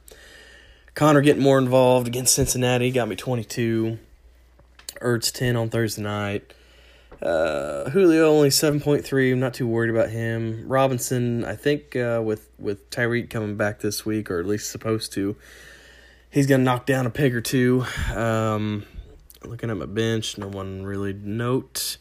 Connor 0.96 1.22
getting 1.22 1.42
more 1.42 1.58
involved 1.58 2.06
against 2.06 2.36
Cincinnati, 2.36 2.92
got 2.92 3.08
me 3.08 3.16
22. 3.16 3.98
Ertz 5.02 5.32
10 5.32 5.56
on 5.56 5.70
Thursday 5.70 6.02
night. 6.02 6.54
Uh, 7.22 7.90
Julio 7.90 8.30
only 8.30 8.50
7.3. 8.50 9.32
I'm 9.32 9.40
not 9.40 9.54
too 9.54 9.68
worried 9.68 9.90
about 9.90 10.10
him. 10.10 10.68
Robinson, 10.68 11.46
I 11.46 11.56
think 11.56 11.96
uh, 11.96 12.22
with, 12.24 12.50
with 12.60 12.90
Tyreek 12.90 13.30
coming 13.30 13.56
back 13.56 13.80
this 13.80 14.06
week, 14.06 14.30
or 14.30 14.42
at 14.42 14.46
least 14.46 14.70
supposed 14.70 15.14
to, 15.14 15.38
he's 16.30 16.48
going 16.48 16.62
to 16.62 16.66
knock 16.66 16.86
down 16.86 17.06
a 17.06 17.10
pig 17.10 17.34
or 17.34 17.42
two. 17.42 17.86
Um, 18.14 18.86
looking 19.46 19.70
at 19.70 19.78
my 19.78 19.86
bench, 19.86 20.38
no 20.38 20.50
one 20.50 20.84
really 20.84 21.14
note. 21.14 21.98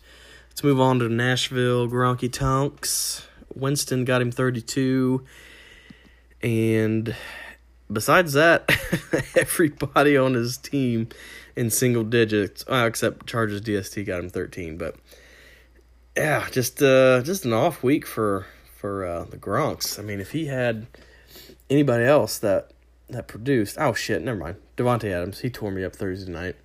Let's 0.58 0.64
move 0.64 0.80
on 0.80 0.98
to 0.98 1.08
Nashville. 1.08 1.86
Gronky 1.86 2.28
Tonks. 2.28 3.24
Winston 3.54 4.04
got 4.04 4.20
him 4.20 4.32
32. 4.32 5.24
And 6.42 7.14
besides 7.92 8.32
that, 8.32 8.68
everybody 9.36 10.16
on 10.16 10.34
his 10.34 10.56
team 10.56 11.10
in 11.54 11.70
single 11.70 12.02
digits, 12.02 12.64
uh, 12.68 12.86
except 12.88 13.28
Chargers 13.28 13.60
DST 13.60 14.04
got 14.04 14.18
him 14.18 14.30
13. 14.30 14.76
But 14.76 14.96
yeah, 16.16 16.48
just 16.50 16.82
uh, 16.82 17.22
just 17.22 17.44
an 17.44 17.52
off 17.52 17.84
week 17.84 18.04
for 18.04 18.44
for 18.78 19.06
uh, 19.06 19.24
the 19.26 19.36
Gronks. 19.36 19.96
I 19.96 20.02
mean, 20.02 20.18
if 20.18 20.32
he 20.32 20.46
had 20.46 20.88
anybody 21.70 22.02
else 22.02 22.36
that 22.38 22.72
that 23.08 23.28
produced, 23.28 23.76
oh 23.78 23.92
shit, 23.92 24.22
never 24.22 24.40
mind. 24.40 24.56
Davante 24.76 25.08
Adams, 25.12 25.38
he 25.38 25.50
tore 25.50 25.70
me 25.70 25.84
up 25.84 25.94
Thursday 25.94 26.32
night 26.32 26.56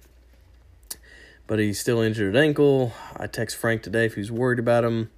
but 1.48 1.60
he's 1.60 1.80
still 1.80 2.02
injured 2.02 2.36
at 2.36 2.42
ankle. 2.42 2.94
I 3.18 3.28
text 3.28 3.56
Frank 3.56 3.84
today 3.84 4.06
if 4.06 4.16
he's 4.16 4.32
worried 4.32 4.60
about 4.60 4.84
him. 4.84 5.12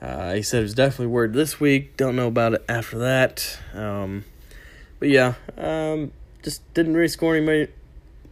Uh, 0.00 0.34
he 0.34 0.42
said 0.42 0.58
he 0.58 0.62
was 0.62 0.74
definitely 0.74 1.06
worried 1.06 1.32
this 1.32 1.58
week. 1.58 1.96
Don't 1.96 2.16
know 2.16 2.28
about 2.28 2.54
it 2.54 2.64
after 2.68 2.98
that. 2.98 3.58
Um, 3.74 4.24
but 4.98 5.08
yeah, 5.08 5.34
um, 5.56 6.12
just 6.42 6.62
didn't 6.74 6.94
really 6.94 7.08
score 7.08 7.36
any 7.36 7.68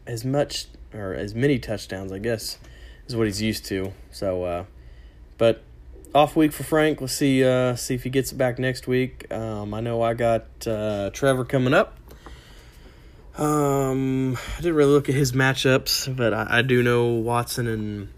as 0.07 0.25
much 0.25 0.67
or 0.93 1.15
as 1.15 1.35
many 1.35 1.59
touchdowns, 1.59 2.13
I 2.13 2.19
guess, 2.19 2.59
is 3.07 3.17
what 3.17 3.27
he's 3.27 3.41
used 3.43 3.65
to. 3.67 3.93
So, 4.11 4.45
uh, 4.45 4.65
but 5.39 5.63
off 6.15 6.37
week 6.37 6.53
for 6.53 6.63
Frank. 6.63 7.01
Let's 7.01 7.15
see 7.15 7.45
uh, 7.45 7.75
see 7.75 7.95
if 7.95 8.05
he 8.05 8.11
gets 8.11 8.33
it 8.33 8.37
back 8.37 8.59
next 8.59 8.87
week. 8.87 9.33
Um, 9.33 9.75
I 9.75 9.81
know 9.81 10.03
I 10.03 10.15
got 10.15 10.47
uh, 10.67 11.11
Trevor 11.11 11.45
coming 11.45 11.75
up. 11.75 11.99
Um, 13.37 14.37
I 14.37 14.57
didn't 14.59 14.77
really 14.77 14.93
look 14.93 15.09
at 15.09 15.15
his 15.17 15.33
matchups, 15.33 16.15
but 16.17 16.33
I, 16.33 16.59
I 16.59 16.63
do 16.63 16.83
know 16.85 17.15
Watson 17.15 17.67
and 17.67 18.09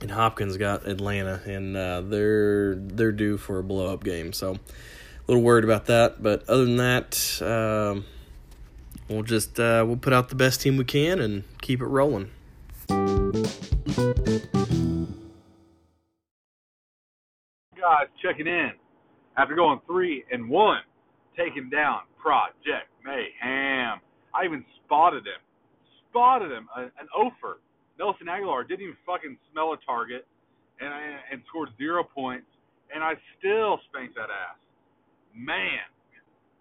and 0.00 0.10
Hopkins 0.10 0.56
got 0.56 0.86
Atlanta, 0.86 1.40
and 1.46 1.76
uh, 1.76 2.02
they're 2.02 2.74
they're 2.74 3.12
due 3.12 3.38
for 3.38 3.58
a 3.58 3.64
blow 3.64 3.92
up 3.92 4.04
game. 4.04 4.32
So 4.32 4.52
a 4.52 4.58
little 5.26 5.42
worried 5.42 5.64
about 5.64 5.86
that, 5.86 6.22
but 6.22 6.48
other 6.48 6.66
than 6.66 6.76
that, 6.76 7.40
um, 7.42 8.04
we'll 9.08 9.22
just 9.22 9.58
uh, 9.58 9.84
we'll 9.86 9.96
put 9.96 10.12
out 10.12 10.28
the 10.28 10.34
best 10.34 10.60
team 10.60 10.76
we 10.76 10.84
can 10.84 11.20
and 11.20 11.44
keep 11.62 11.80
it 11.80 11.86
rolling. 11.86 12.30
Guys, 17.76 18.08
checking 18.22 18.46
in 18.46 18.72
after 19.38 19.54
going 19.54 19.80
three 19.86 20.24
and 20.30 20.50
one, 20.50 20.82
taking 21.34 21.70
down 21.70 22.00
Project 22.20 22.88
Mayhem. 23.04 24.00
I 24.34 24.44
even 24.44 24.64
spotted 24.84 25.26
him. 25.26 25.40
Spotted 26.10 26.50
him. 26.50 26.68
An 26.76 27.08
offer. 27.16 27.58
Nelson 27.98 28.26
Agholor 28.26 28.66
didn't 28.66 28.82
even 28.82 28.96
fucking 29.04 29.36
smell 29.52 29.72
a 29.72 29.76
target 29.84 30.26
and 30.80 30.92
and 31.32 31.42
scored 31.48 31.70
zero 31.78 32.04
points. 32.04 32.46
And 32.94 33.04
I 33.04 33.14
still 33.38 33.80
spanked 33.90 34.14
that 34.14 34.30
ass. 34.30 34.56
Man, 35.34 35.84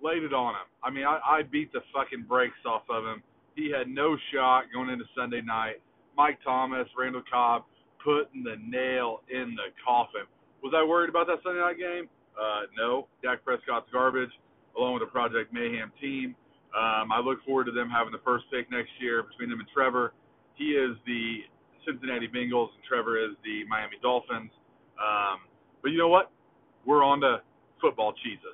laid 0.03 0.23
it 0.23 0.33
on 0.33 0.53
him. 0.55 0.67
I 0.83 0.89
mean, 0.89 1.05
I, 1.05 1.19
I 1.23 1.43
beat 1.43 1.71
the 1.71 1.79
fucking 1.93 2.25
brakes 2.27 2.59
off 2.65 2.83
of 2.89 3.05
him. 3.05 3.23
He 3.55 3.71
had 3.71 3.87
no 3.87 4.17
shot 4.33 4.65
going 4.73 4.89
into 4.89 5.05
Sunday 5.15 5.41
night. 5.41 5.81
Mike 6.17 6.39
Thomas, 6.43 6.87
Randall 6.97 7.23
Cobb, 7.31 7.63
putting 8.03 8.43
the 8.43 8.55
nail 8.65 9.21
in 9.29 9.55
the 9.55 9.71
coffin. 9.85 10.27
Was 10.61 10.73
I 10.75 10.83
worried 10.83 11.09
about 11.09 11.27
that 11.27 11.37
Sunday 11.43 11.61
night 11.61 11.77
game? 11.77 12.09
Uh, 12.39 12.67
no. 12.77 13.07
Dak 13.23 13.43
Prescott's 13.45 13.87
garbage, 13.91 14.31
along 14.77 14.95
with 14.95 15.03
the 15.03 15.11
Project 15.11 15.53
Mayhem 15.53 15.91
team. 16.01 16.35
Um, 16.77 17.11
I 17.11 17.19
look 17.19 17.43
forward 17.43 17.65
to 17.65 17.71
them 17.71 17.89
having 17.89 18.11
the 18.11 18.21
first 18.23 18.45
pick 18.53 18.69
next 18.69 18.91
year 19.01 19.23
between 19.23 19.49
them 19.49 19.59
and 19.59 19.67
Trevor. 19.73 20.13
He 20.53 20.77
is 20.77 20.95
the 21.07 21.41
Cincinnati 21.85 22.27
Bengals 22.27 22.69
and 22.75 22.83
Trevor 22.87 23.17
is 23.17 23.31
the 23.43 23.65
Miami 23.67 23.97
Dolphins. 24.01 24.51
Um, 25.01 25.41
but 25.81 25.89
you 25.89 25.97
know 25.97 26.09
what? 26.09 26.29
We're 26.85 27.03
on 27.03 27.19
to 27.21 27.41
football 27.81 28.13
Jesus. 28.23 28.53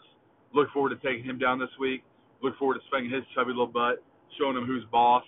Look 0.53 0.71
forward 0.71 0.89
to 0.89 1.07
taking 1.07 1.25
him 1.25 1.37
down 1.37 1.59
this 1.59 1.69
week. 1.79 2.03
Look 2.41 2.57
forward 2.57 2.75
to 2.75 2.81
spanking 2.87 3.11
his 3.11 3.23
chubby 3.35 3.49
little 3.49 3.67
butt, 3.67 4.03
showing 4.39 4.55
him 4.55 4.65
who's 4.65 4.85
boss. 4.91 5.23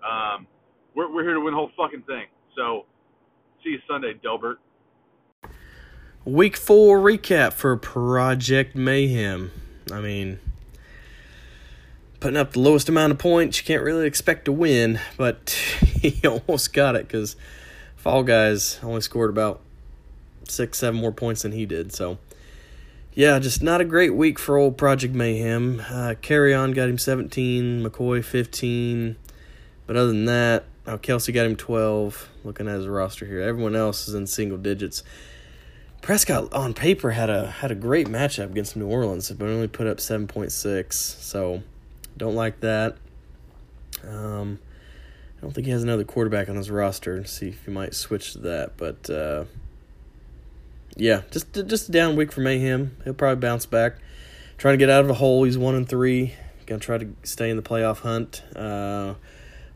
Um, 0.00 0.46
we're, 0.94 1.12
we're 1.12 1.24
here 1.24 1.34
to 1.34 1.40
win 1.40 1.52
the 1.52 1.58
whole 1.58 1.70
fucking 1.76 2.02
thing. 2.02 2.26
So, 2.56 2.86
see 3.62 3.70
you 3.70 3.78
Sunday, 3.88 4.14
Delbert. 4.22 4.58
Week 6.24 6.56
four 6.56 6.98
recap 6.98 7.52
for 7.52 7.76
Project 7.76 8.74
Mayhem. 8.74 9.50
I 9.90 10.00
mean, 10.00 10.40
putting 12.20 12.36
up 12.36 12.52
the 12.52 12.60
lowest 12.60 12.88
amount 12.88 13.12
of 13.12 13.18
points. 13.18 13.58
You 13.58 13.64
can't 13.64 13.82
really 13.82 14.06
expect 14.06 14.44
to 14.46 14.52
win, 14.52 15.00
but 15.16 15.50
he 16.00 16.20
almost 16.26 16.72
got 16.72 16.96
it 16.96 17.06
because 17.06 17.36
Fall 17.96 18.22
Guys 18.22 18.80
only 18.82 19.00
scored 19.00 19.30
about 19.30 19.60
six, 20.48 20.78
seven 20.78 21.00
more 21.00 21.12
points 21.12 21.42
than 21.42 21.52
he 21.52 21.66
did. 21.66 21.92
So, 21.92 22.18
yeah, 23.12 23.38
just 23.38 23.62
not 23.62 23.80
a 23.80 23.84
great 23.84 24.14
week 24.14 24.38
for 24.38 24.56
old 24.56 24.76
Project 24.76 25.14
Mayhem. 25.14 25.80
Uh, 25.80 26.14
Kerryon 26.20 26.74
got 26.74 26.88
him 26.88 26.98
17, 26.98 27.82
McCoy 27.84 28.24
15. 28.24 29.16
But 29.86 29.96
other 29.96 30.08
than 30.08 30.26
that, 30.26 30.64
oh, 30.86 30.98
Kelce 30.98 31.32
got 31.32 31.46
him 31.46 31.56
12. 31.56 32.28
Looking 32.44 32.68
at 32.68 32.76
his 32.76 32.86
roster 32.86 33.26
here, 33.26 33.40
everyone 33.40 33.74
else 33.74 34.08
is 34.08 34.14
in 34.14 34.26
single 34.26 34.58
digits. 34.58 35.02
Prescott 36.00 36.52
on 36.52 36.74
paper 36.74 37.10
had 37.10 37.28
a 37.28 37.50
had 37.50 37.70
a 37.70 37.74
great 37.74 38.06
matchup 38.06 38.50
against 38.50 38.76
New 38.76 38.86
Orleans, 38.86 39.30
but 39.32 39.48
only 39.48 39.66
put 39.66 39.86
up 39.86 39.98
7.6. 39.98 40.92
So, 40.92 41.62
don't 42.18 42.34
like 42.34 42.60
that. 42.60 42.96
Um, 44.06 44.58
I 45.38 45.40
don't 45.40 45.52
think 45.52 45.66
he 45.66 45.72
has 45.72 45.82
another 45.82 46.04
quarterback 46.04 46.48
on 46.48 46.56
his 46.56 46.70
roster. 46.70 47.24
See 47.24 47.48
if 47.48 47.64
he 47.64 47.70
might 47.70 47.94
switch 47.94 48.32
to 48.32 48.38
that, 48.40 48.76
but. 48.76 49.08
Uh, 49.08 49.44
yeah, 50.98 51.22
just 51.30 51.52
just 51.52 51.88
a 51.88 51.92
down 51.92 52.16
week 52.16 52.32
for 52.32 52.40
Mayhem. 52.40 52.96
He'll 53.04 53.14
probably 53.14 53.40
bounce 53.40 53.66
back. 53.66 53.96
Trying 54.58 54.74
to 54.74 54.78
get 54.78 54.90
out 54.90 55.04
of 55.04 55.10
a 55.10 55.14
hole. 55.14 55.44
He's 55.44 55.56
one 55.56 55.76
and 55.76 55.88
three. 55.88 56.34
Gonna 56.66 56.80
try 56.80 56.98
to 56.98 57.14
stay 57.22 57.50
in 57.50 57.56
the 57.56 57.62
playoff 57.62 58.00
hunt. 58.00 58.42
Uh, 58.54 59.14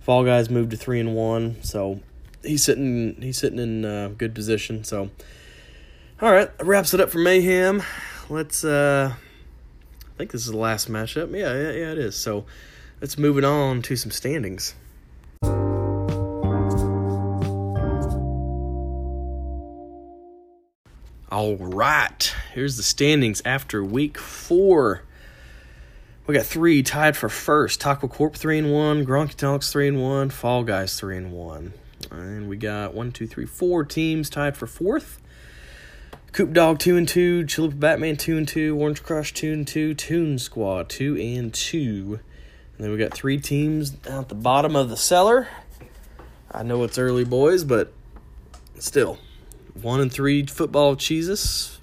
Fall 0.01 0.25
Guys 0.25 0.51
moved 0.51 0.73
to 0.73 0.77
three 0.77 0.99
and 0.99 1.15
one, 1.15 1.63
so 1.63 2.01
he's 2.43 2.65
sitting 2.65 3.17
he's 3.23 3.39
sitting 3.39 3.61
in 3.61 3.85
uh, 3.85 4.09
good 4.09 4.35
position. 4.35 4.83
So, 4.83 5.11
all 6.21 6.33
right, 6.33 6.51
wraps 6.61 6.93
it 6.93 7.01
up 7.01 7.11
for 7.11 7.19
Mayhem. 7.19 7.83
Let's. 8.29 8.65
Uh, 8.65 9.15
I 10.13 10.19
think 10.19 10.31
this 10.31 10.43
is 10.43 10.51
the 10.53 10.59
last 10.59 10.91
matchup. 10.91 11.33
Yeah, 11.33 11.55
yeah, 11.55 11.71
yeah, 11.71 11.93
it 11.93 11.99
is. 11.99 12.17
So, 12.17 12.45
let's 13.01 13.17
move 13.17 13.39
it 13.39 13.45
on 13.45 13.81
to 13.83 13.97
some 13.97 14.11
standings. 14.11 14.75
All 21.31 21.57
right, 21.57 22.35
here's 22.53 22.77
the 22.77 22.83
standings 22.83 23.41
after 23.47 23.83
week 23.83 24.19
four. 24.19 25.03
We 26.27 26.35
got 26.35 26.45
three 26.45 26.83
tied 26.83 27.17
for 27.17 27.31
first. 27.31 27.81
Taco 27.81 28.07
Corp 28.07 28.37
three 28.37 28.59
and 28.59 28.71
one, 28.71 29.07
Gronky 29.07 29.65
three 29.65 29.89
and 29.89 30.03
one, 30.03 30.29
Fall 30.29 30.63
Guys 30.63 31.01
three 31.01 31.17
and 31.17 31.33
one, 31.33 31.73
and 32.11 32.51
we 32.51 32.59
got 32.59 32.93
one, 32.93 33.13
two, 33.13 33.27
three, 33.27 33.47
four 33.47 33.83
teams 33.83 34.29
tied 34.29 34.59
for 34.59 34.67
fourth. 34.67 35.22
Coop 36.33 36.55
Dog 36.55 36.79
two 36.79 36.97
and 36.97 37.07
two, 37.07 37.45
Chalupa 37.45 37.79
Batman 37.79 38.17
two 38.17 38.39
and 38.39 38.49
two, 38.49 38.75
Orange 38.81 39.03
Crush 39.03 39.35
two 39.35 39.53
and 39.53 39.69
two, 39.69 39.93
Toon 39.93 40.39
Squad 40.39 40.89
two 40.89 41.15
and 41.19 41.53
two, 41.53 42.21
and 42.75 42.85
then 42.85 42.91
we 42.91 42.97
got 42.97 43.13
three 43.13 43.39
teams 43.39 43.99
at 44.07 44.31
the 44.31 44.35
bottom 44.35 44.75
of 44.75 44.89
the 44.89 44.97
cellar. 44.97 45.49
I 46.51 46.63
know 46.63 46.85
it's 46.85 46.97
early, 46.97 47.25
boys, 47.25 47.65
but 47.65 47.93
still 48.79 49.19
one 49.75 50.01
and 50.01 50.11
three 50.11 50.47
football 50.47 50.97
cheeses, 50.97 51.79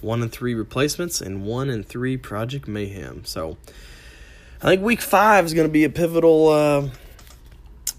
one 0.00 0.22
and 0.22 0.32
three 0.32 0.54
replacements, 0.54 1.20
and 1.20 1.44
one 1.44 1.68
and 1.68 1.84
three 1.84 2.16
Project 2.16 2.66
Mayhem. 2.66 3.26
So 3.26 3.58
I 4.62 4.68
think 4.68 4.80
week 4.80 5.02
five 5.02 5.44
is 5.44 5.52
going 5.52 5.68
to 5.68 5.72
be 5.72 5.84
a 5.84 5.90
pivotal, 5.90 6.48
uh, 6.48 6.88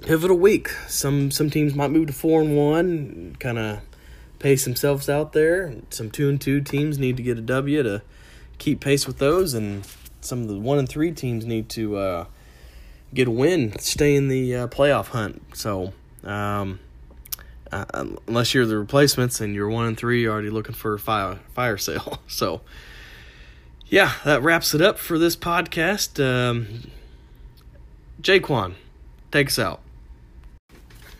pivotal 0.02 0.38
week. 0.38 0.70
Some 0.88 1.30
some 1.30 1.52
teams 1.52 1.76
might 1.76 1.92
move 1.92 2.08
to 2.08 2.14
four 2.14 2.42
and 2.42 2.58
one, 2.58 3.36
kind 3.40 3.60
of 3.60 3.82
pace 4.42 4.66
themselves 4.66 5.08
out 5.08 5.34
there. 5.34 5.74
Some 5.90 6.10
two 6.12 6.28
and 6.28 6.42
two 6.42 6.62
teams 6.62 6.98
need 6.98 7.18
to 7.18 7.24
get 7.24 7.38
a 7.38 7.42
W 7.42 7.84
to 7.84 8.02
keep 8.58 8.82
pace 8.82 9.08
with 9.08 9.20
those, 9.20 9.54
and 9.54 9.86
some 10.20 10.42
of 10.42 10.48
the 10.48 10.60
one 10.60 10.78
and 10.78 10.90
three 10.90 11.12
teams 11.12 11.46
need 11.46 11.70
to 11.70 11.98
uh, 11.98 12.26
get 13.14 13.28
a 13.28 13.32
win, 13.32 13.78
stay 13.80 14.16
in 14.16 14.28
the 14.28 14.56
uh, 14.56 14.68
playoff 14.68 15.08
hunt. 15.08 15.42
So. 15.56 15.94
Um, 16.24 16.80
uh, 17.72 17.86
unless 18.28 18.54
you're 18.54 18.66
the 18.66 18.78
replacements 18.78 19.40
and 19.40 19.56
you're 19.56 19.70
one 19.70 19.86
and 19.86 19.98
three, 19.98 20.22
you're 20.22 20.34
already 20.34 20.50
looking 20.50 20.76
for 20.76 20.94
a 20.94 21.00
fire 21.00 21.40
fire 21.54 21.78
sale. 21.78 22.20
So, 22.28 22.62
yeah, 23.88 24.14
that 24.24 24.42
wraps 24.42 24.74
it 24.74 24.82
up 24.82 24.98
for 24.98 25.18
this 25.18 25.36
podcast. 25.36 26.24
Um, 26.24 26.92
Jaquan, 28.22 28.76
take 29.32 29.48
us 29.48 29.60
out. 29.60 29.82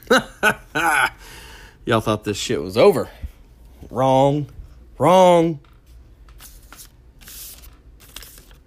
Y'all 1.84 2.00
thought 2.00 2.24
this 2.24 2.38
shit 2.38 2.62
was 2.62 2.78
over. 2.78 3.10
Wrong. 3.90 4.48
Wrong. 5.00 5.60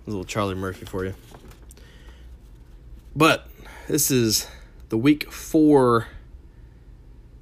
A 0.07 0.11
little 0.11 0.25
Charlie 0.25 0.57
Murphy 0.57 0.85
for 0.85 1.05
you. 1.05 1.15
But 3.15 3.49
this 3.87 4.11
is 4.11 4.49
the 4.89 4.99
week 4.99 5.31
four 5.31 6.09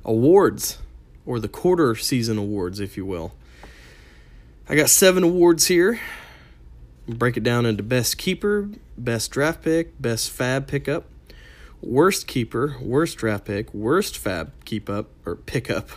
awards, 0.04 0.78
or 1.24 1.40
the 1.40 1.48
quarter 1.48 1.94
season 1.94 2.36
awards, 2.36 2.78
if 2.78 2.96
you 2.96 3.06
will. 3.06 3.32
I 4.68 4.74
got 4.74 4.90
seven 4.90 5.24
awards 5.24 5.66
here. 5.68 5.98
Break 7.08 7.36
it 7.36 7.42
down 7.42 7.64
into 7.64 7.82
best 7.82 8.18
keeper, 8.18 8.68
best 8.98 9.30
draft 9.30 9.62
pick, 9.62 10.00
best 10.00 10.30
fab 10.30 10.66
pickup, 10.66 11.04
worst 11.82 12.26
keeper, 12.26 12.76
worst 12.80 13.18
draft 13.18 13.44
pick, 13.44 13.74
worst 13.74 14.16
fab 14.16 14.52
keep 14.64 14.88
up 14.88 15.10
or 15.26 15.36
pickup, 15.36 15.90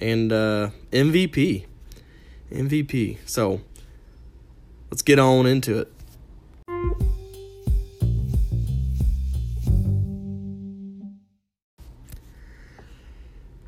and 0.00 0.32
uh, 0.32 0.70
MVP. 0.90 1.64
MVP. 2.50 3.18
So 3.24 3.62
let's 4.90 5.02
get 5.02 5.18
on 5.18 5.46
into 5.46 5.78
it. 5.78 5.92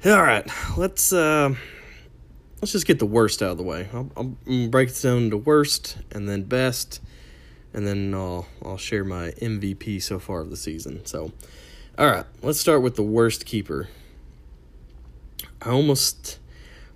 All 0.06 0.22
right, 0.22 0.46
let's 0.76 1.14
uh, 1.14 1.54
let's 2.60 2.72
just 2.72 2.86
get 2.86 2.98
the 2.98 3.06
worst 3.06 3.40
out 3.40 3.52
of 3.52 3.56
the 3.56 3.62
way. 3.62 3.88
I'll, 3.94 4.10
I'll 4.18 4.68
break 4.68 4.90
it 4.90 5.00
down 5.02 5.24
into 5.24 5.38
worst 5.38 5.96
and 6.12 6.28
then 6.28 6.42
best, 6.42 7.00
and 7.74 7.86
then 7.86 8.14
I'll 8.14 8.46
I'll 8.64 8.78
share 8.78 9.04
my 9.04 9.30
MVP 9.42 10.00
so 10.02 10.18
far 10.18 10.40
of 10.40 10.50
the 10.50 10.56
season. 10.56 11.04
So, 11.04 11.32
all 11.98 12.06
right, 12.06 12.24
let's 12.42 12.60
start 12.60 12.82
with 12.82 12.94
the 12.96 13.02
worst 13.02 13.44
keeper. 13.44 13.88
I 15.60 15.70
almost 15.70 16.38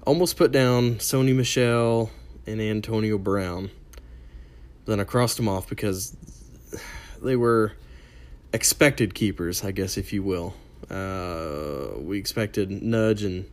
almost 0.07 0.37
put 0.37 0.53
down 0.53 0.97
Sony 0.97 1.35
Michel 1.35 2.11
and 2.47 2.61
Antonio 2.61 3.19
Brown. 3.19 3.71
Then 4.87 5.01
I 5.01 5.05
crossed 5.05 5.37
them 5.37 5.49
off 5.49 5.69
because 5.69 6.17
they 7.21 7.37
were 7.37 7.75
expected 8.53 9.15
keepers, 9.15 9.65
I 9.65 9.73
guess, 9.73 9.99
if 9.99 10.13
you 10.13 10.23
will. 10.23 10.55
Uh, 10.89 11.99
we 11.99 12.19
expected 12.19 12.71
Nudge 12.71 13.23
and 13.23 13.51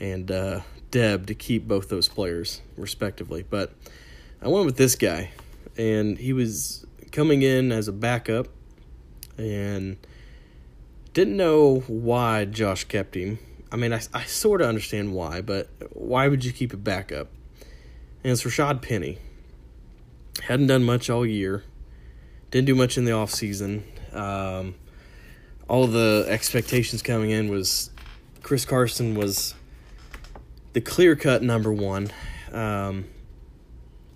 and 0.00 0.30
uh, 0.30 0.60
Deb 0.90 1.26
to 1.26 1.34
keep 1.34 1.66
both 1.66 1.88
those 1.88 2.08
players 2.08 2.62
respectively, 2.76 3.44
but 3.48 3.72
I 4.40 4.48
went 4.48 4.64
with 4.64 4.76
this 4.76 4.94
guy, 4.94 5.30
and 5.78 6.18
he 6.18 6.32
was 6.32 6.84
coming 7.12 7.42
in 7.42 7.72
as 7.72 7.88
a 7.88 7.92
backup, 7.92 8.48
and 9.38 9.96
didn't 11.14 11.36
know 11.36 11.80
why 11.86 12.44
Josh 12.44 12.84
kept 12.84 13.14
him. 13.14 13.38
I 13.72 13.76
mean, 13.76 13.92
I, 13.92 14.00
I 14.12 14.24
sort 14.24 14.60
of 14.60 14.68
understand 14.68 15.12
why, 15.12 15.40
but 15.40 15.68
why 15.92 16.28
would 16.28 16.44
you 16.44 16.52
keep 16.52 16.72
a 16.72 16.76
backup? 16.76 17.28
And 18.22 18.32
it's 18.32 18.42
Rashad 18.42 18.82
Penny. 18.82 19.18
Hadn't 20.42 20.66
done 20.66 20.84
much 20.84 21.08
all 21.08 21.24
year. 21.24 21.64
Didn't 22.50 22.66
do 22.66 22.74
much 22.74 22.96
in 22.96 23.04
the 23.04 23.12
off 23.12 23.30
season. 23.30 23.84
Um, 24.12 24.74
all 25.68 25.86
the 25.86 26.24
expectations 26.28 27.02
coming 27.02 27.30
in 27.30 27.48
was 27.48 27.90
Chris 28.42 28.64
Carson 28.64 29.14
was 29.14 29.54
the 30.72 30.80
clear 30.80 31.14
cut 31.14 31.42
number 31.42 31.72
one. 31.72 32.10
Um, 32.52 33.04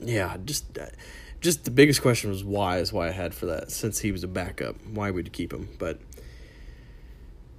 yeah, 0.01 0.37
just 0.45 0.79
just 1.43 1.65
the 1.65 1.71
biggest 1.71 2.01
question 2.01 2.31
was 2.31 2.43
why 2.45 2.79
is 2.79 2.93
why 2.93 3.09
I 3.09 3.11
had 3.11 3.35
for 3.35 3.47
that 3.47 3.71
since 3.71 3.99
he 3.99 4.13
was 4.13 4.25
a 4.25 4.29
backup. 4.29 4.77
Why 4.87 5.11
would 5.11 5.27
you 5.27 5.33
keep 5.33 5.53
him? 5.53 5.69
But 5.79 5.99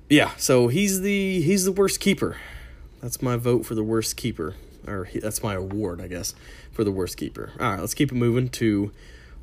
yeah, 0.09 0.31
so 0.37 0.69
he's 0.69 1.01
the 1.01 1.41
he's 1.41 1.65
the 1.65 1.71
worst 1.71 1.99
keeper. 1.99 2.37
That's 3.01 3.21
my 3.21 3.35
vote 3.35 3.65
for 3.65 3.75
the 3.75 3.83
worst 3.83 4.15
keeper, 4.15 4.55
or 4.87 5.03
he, 5.03 5.19
that's 5.19 5.43
my 5.43 5.55
award, 5.55 5.99
I 5.99 6.07
guess, 6.07 6.33
for 6.71 6.85
the 6.85 6.91
worst 6.91 7.17
keeper. 7.17 7.51
All 7.59 7.71
right, 7.71 7.79
let's 7.79 7.93
keep 7.93 8.11
it 8.11 8.15
moving 8.15 8.47
to 8.49 8.91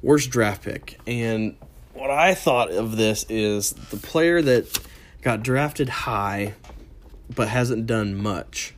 worst 0.03 0.31
draft 0.31 0.63
pick. 0.63 0.99
And 1.07 1.57
what 1.93 2.11
I 2.11 2.35
thought 2.35 2.71
of 2.71 2.97
this 2.97 3.27
is 3.29 3.73
the 3.73 3.99
player 3.99 4.41
that 4.41 4.81
got 5.21 5.43
drafted 5.43 5.91
high 5.91 6.55
but 7.35 7.49
hasn't 7.49 7.87
done 7.87 8.15
much. 8.15 8.75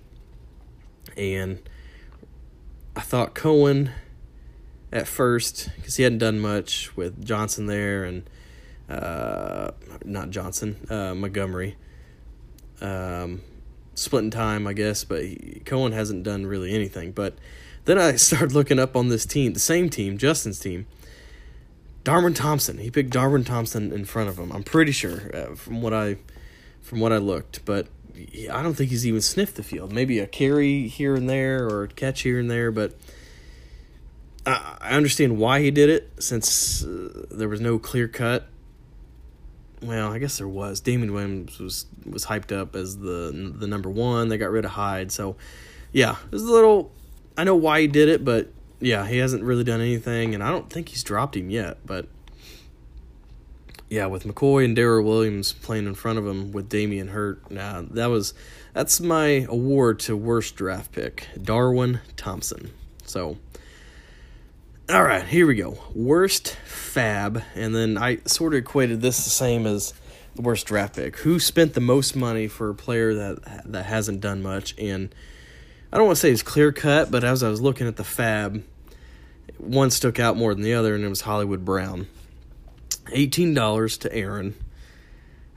And 1.17 1.61
I 2.97 3.01
thought 3.01 3.35
Cohen 3.35 3.93
at 4.93 5.09
first 5.09 5.71
because 5.77 5.97
he 5.97 6.03
hadn't 6.03 6.19
done 6.19 6.39
much 6.39 6.95
with 6.97 7.25
Johnson 7.25 7.67
there 7.67 8.05
and 8.05 8.29
uh, 8.89 9.71
not 10.05 10.31
Johnson, 10.31 10.77
uh, 10.91 11.15
Montgomery. 11.15 11.77
Um, 12.81 13.41
splitting 13.95 14.31
time, 14.31 14.67
I 14.67 14.73
guess, 14.73 15.05
but 15.05 15.23
he, 15.23 15.63
Cohen 15.65 15.93
hasn't 15.93 16.25
done 16.25 16.47
really 16.47 16.75
anything. 16.75 17.13
But 17.13 17.37
then 17.85 17.99
I 17.99 18.17
started 18.17 18.53
looking 18.53 18.79
up 18.79 18.97
on 18.97 19.09
this 19.09 19.25
team, 19.25 19.55
the 19.55 19.61
same 19.61 19.89
team, 19.89 20.19
Justin's 20.19 20.61
team, 20.61 20.87
Darwin 22.05 22.35
Thompson. 22.35 22.79
He 22.79 22.91
picked 22.91 23.11
Darwin 23.11 23.45
Thompson 23.45 23.93
in 23.93 24.05
front 24.05 24.29
of 24.29 24.39
him. 24.39 24.53
I'm 24.53 24.65
pretty 24.65 24.93
sure 24.93 25.31
uh, 25.35 25.55
from 25.55 25.81
what 25.81 25.95
I 25.95 26.17
from 26.81 26.99
what 26.99 27.13
I 27.13 27.19
looked, 27.19 27.65
but 27.65 27.87
I 28.53 28.61
don't 28.63 28.75
think 28.75 28.91
he's 28.91 29.07
even 29.07 29.21
sniffed 29.21 29.55
the 29.55 29.63
field. 29.63 29.93
Maybe 29.93 30.19
a 30.19 30.27
carry 30.27 30.89
here 30.89 31.15
and 31.15 31.31
there 31.31 31.65
or 31.65 31.85
a 31.85 31.89
catch 31.89 32.23
here 32.23 32.41
and 32.41 32.51
there, 32.51 32.73
but 32.73 32.99
I, 34.45 34.91
understand 34.91 35.39
why 35.39 35.61
he 35.61 35.71
did 35.71 35.89
it 35.89 36.11
since 36.19 36.85
uh, 36.85 37.27
there 37.31 37.49
was 37.49 37.61
no 37.61 37.79
clear 37.79 38.09
cut. 38.09 38.47
Well, 39.81 40.13
I 40.13 40.19
guess 40.19 40.39
there 40.39 40.49
was. 40.49 40.81
Damien 40.81 41.13
Williams 41.13 41.59
was 41.59 41.87
was 42.05 42.27
hyped 42.27 42.57
up 42.57 42.77
as 42.77 42.99
the 42.99 43.55
the 43.57 43.67
number 43.67 43.91
one. 43.91 44.29
They 44.29 44.39
got 44.39 44.51
rid 44.51 44.65
of 44.65 44.73
Hyde, 44.73 45.11
so 45.13 45.37
yeah, 45.93 46.17
it 46.25 46.33
was 46.33 46.43
a 46.43 46.51
little. 46.51 46.93
I 47.37 47.45
know 47.45 47.57
why 47.57 47.81
he 47.81 47.87
did 47.87 48.09
it, 48.09 48.25
but 48.25 48.49
yeah, 48.81 49.07
he 49.07 49.19
hasn't 49.19 49.43
really 49.45 49.65
done 49.65 49.81
anything, 49.81 50.35
and 50.35 50.43
I 50.43 50.51
don't 50.51 50.71
think 50.71 50.89
he's 50.89 51.03
dropped 51.03 51.37
him 51.37 51.51
yet. 51.51 51.79
But 51.87 52.07
yeah, 53.89 54.07
with 54.07 54.25
McCoy 54.25 54.65
and 54.65 54.75
Darrel 54.75 55.05
Williams 55.05 55.53
playing 55.53 55.87
in 55.87 55.95
front 55.95 56.19
of 56.19 56.27
him 56.27 56.51
with 56.53 56.69
Damien 56.69 57.09
hurt, 57.09 57.51
nah, 57.51 57.83
that 57.91 58.07
was 58.07 58.35
that's 58.73 59.01
my 59.01 59.47
award 59.49 60.01
to 60.01 60.17
worst 60.17 60.57
draft 60.57 60.93
pick, 60.93 61.29
Darwin 61.41 62.01
Thompson. 62.17 62.73
So, 63.05 63.37
all 64.91 65.03
right, 65.03 65.25
here 65.25 65.47
we 65.47 65.55
go. 65.55 65.79
Worst 65.95 66.57
fab, 66.65 67.43
and 67.55 67.75
then 67.75 67.97
I 67.97 68.19
sort 68.27 68.55
of 68.55 68.59
equated 68.59 69.01
this 69.01 69.25
the 69.25 69.31
same 69.31 69.67
as 69.67 69.95
the 70.35 70.43
worst 70.43 70.67
draft 70.67 70.97
pick. 70.97 71.19
Who 71.19 71.39
spent 71.39 71.75
the 71.75 71.81
most 71.81 72.17
money 72.17 72.49
for 72.49 72.71
a 72.71 72.75
player 72.75 73.15
that 73.15 73.73
that 73.73 73.87
hasn't 73.87 74.21
done 74.21 74.43
much? 74.43 74.75
And 74.79 75.15
I 75.93 75.99
don't 75.99 76.07
want 76.07 76.17
to 76.17 76.21
say 76.21 76.31
it's 76.31 76.43
clear 76.43 76.73
cut, 76.73 77.11
but 77.11 77.23
as 77.23 77.43
I 77.43 77.49
was 77.49 77.61
looking 77.61 77.87
at 77.87 77.97
the 77.97 78.05
fab, 78.05 78.65
one 79.59 79.91
stuck 79.91 80.19
out 80.19 80.37
more 80.37 80.55
than 80.55 80.63
the 80.63 80.75
other, 80.75 80.95
and 80.95 81.05
it 81.05 81.09
was 81.09 81.23
Hollywood 81.23 81.65
Brown. 81.65 82.09
Eighteen 83.13 83.55
dollars 83.55 83.97
to 83.99 84.13
Aaron. 84.13 84.55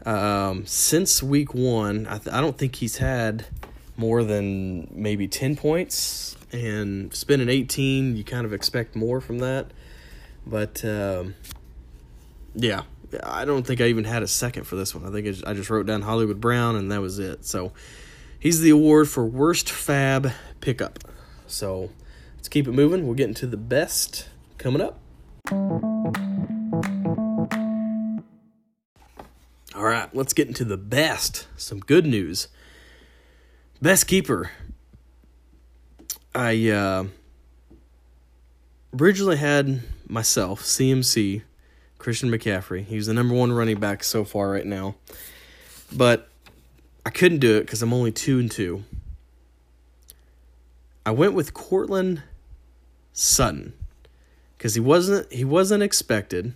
Um, 0.05 0.67
since 0.67 1.23
week 1.23 1.55
one, 1.55 2.05
I, 2.07 2.19
th- 2.19 2.33
I 2.33 2.39
don't 2.39 2.57
think 2.57 2.75
he's 2.75 2.97
had 2.97 3.47
more 3.97 4.23
than 4.23 4.87
maybe 4.91 5.27
ten 5.27 5.55
points, 5.55 6.34
and 6.51 7.13
spending 7.13 7.49
eighteen, 7.49 8.15
you 8.15 8.23
kind 8.23 8.45
of 8.45 8.53
expect 8.53 8.95
more 8.95 9.21
from 9.21 9.39
that. 9.39 9.71
But 10.45 10.85
um, 10.85 11.35
yeah, 12.53 12.83
I 13.23 13.45
don't 13.45 13.65
think 13.65 13.81
I 13.81 13.85
even 13.85 14.03
had 14.03 14.23
a 14.23 14.27
second 14.27 14.65
for 14.65 14.75
this 14.75 14.93
one. 14.93 15.05
I 15.05 15.11
think 15.11 15.43
I 15.45 15.53
just 15.53 15.69
wrote 15.69 15.85
down 15.85 16.03
Hollywood 16.03 16.39
Brown, 16.39 16.75
and 16.75 16.91
that 16.91 17.01
was 17.01 17.19
it. 17.19 17.45
So 17.45 17.71
he's 18.39 18.61
the 18.61 18.69
award 18.69 19.09
for 19.09 19.25
worst 19.25 19.69
fab 19.69 20.31
pickup. 20.61 20.99
So 21.47 21.89
let's 22.35 22.47
keep 22.47 22.67
it 22.67 22.73
moving. 22.73 23.05
We'll 23.05 23.15
get 23.15 23.27
into 23.27 23.47
the 23.47 23.57
best 23.57 24.29
coming 24.57 24.81
up. 24.81 24.99
All 29.75 29.83
right, 29.83 30.09
let's 30.15 30.33
get 30.33 30.47
into 30.47 30.63
the 30.63 30.77
best. 30.77 31.47
Some 31.57 31.79
good 31.79 32.05
news. 32.05 32.47
Best 33.81 34.07
keeper. 34.07 34.51
I 36.35 36.69
uh, 36.69 37.05
originally 38.99 39.37
had 39.37 39.81
myself, 40.09 40.61
CMC, 40.63 41.43
Christian 41.97 42.29
McCaffrey. 42.29 42.83
He's 42.83 43.07
the 43.07 43.13
number 43.13 43.33
one 43.33 43.53
running 43.53 43.79
back 43.79 44.03
so 44.03 44.25
far 44.25 44.51
right 44.51 44.65
now. 44.65 44.95
But 45.95 46.27
I 47.05 47.09
couldn't 47.09 47.39
do 47.39 47.55
it 47.55 47.61
because 47.61 47.81
I'm 47.81 47.93
only 47.93 48.11
two 48.11 48.37
and 48.37 48.51
two. 48.51 48.83
I 51.05 51.11
went 51.11 51.35
with 51.35 51.53
Courtland 51.53 52.21
Sutton 53.13 53.71
because 54.57 54.73
he 54.73 54.81
wasn't 54.81 55.31
he 55.31 55.45
wasn't 55.45 55.83
expected 55.83 56.53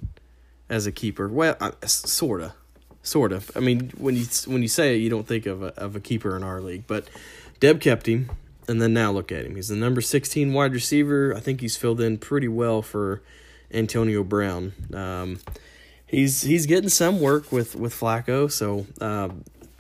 as 0.67 0.87
a 0.87 0.91
keeper. 0.91 1.29
Well, 1.29 1.55
sorta, 1.85 2.53
sort 3.01 3.31
of. 3.31 3.49
I 3.55 3.61
mean, 3.61 3.91
when 3.97 4.17
you 4.17 4.25
when 4.45 4.61
you 4.61 4.67
say 4.67 4.95
it, 4.95 4.97
you 4.97 5.09
don't 5.09 5.27
think 5.27 5.45
of 5.45 5.63
a, 5.63 5.67
of 5.79 5.95
a 5.95 6.01
keeper 6.01 6.35
in 6.35 6.43
our 6.43 6.59
league, 6.59 6.83
but 6.85 7.07
Deb 7.61 7.79
kept 7.79 8.07
him, 8.07 8.29
and 8.69 8.81
then 8.81 8.93
now 8.93 9.11
look 9.11 9.31
at 9.31 9.45
him. 9.45 9.55
He's 9.55 9.69
the 9.69 9.75
number 9.75 9.99
sixteen 9.99 10.53
wide 10.53 10.73
receiver. 10.73 11.33
I 11.35 11.39
think 11.39 11.59
he's 11.61 11.75
filled 11.75 11.99
in 11.99 12.19
pretty 12.19 12.47
well 12.47 12.81
for 12.81 13.21
Antonio 13.71 14.23
Brown. 14.23 14.73
Um, 14.93 15.39
he's 16.05 16.43
he's 16.43 16.65
getting 16.65 16.89
some 16.89 17.19
work 17.19 17.51
with 17.51 17.75
with 17.75 17.93
Flacco, 17.93 18.51
so 18.51 18.85
uh, 19.01 19.29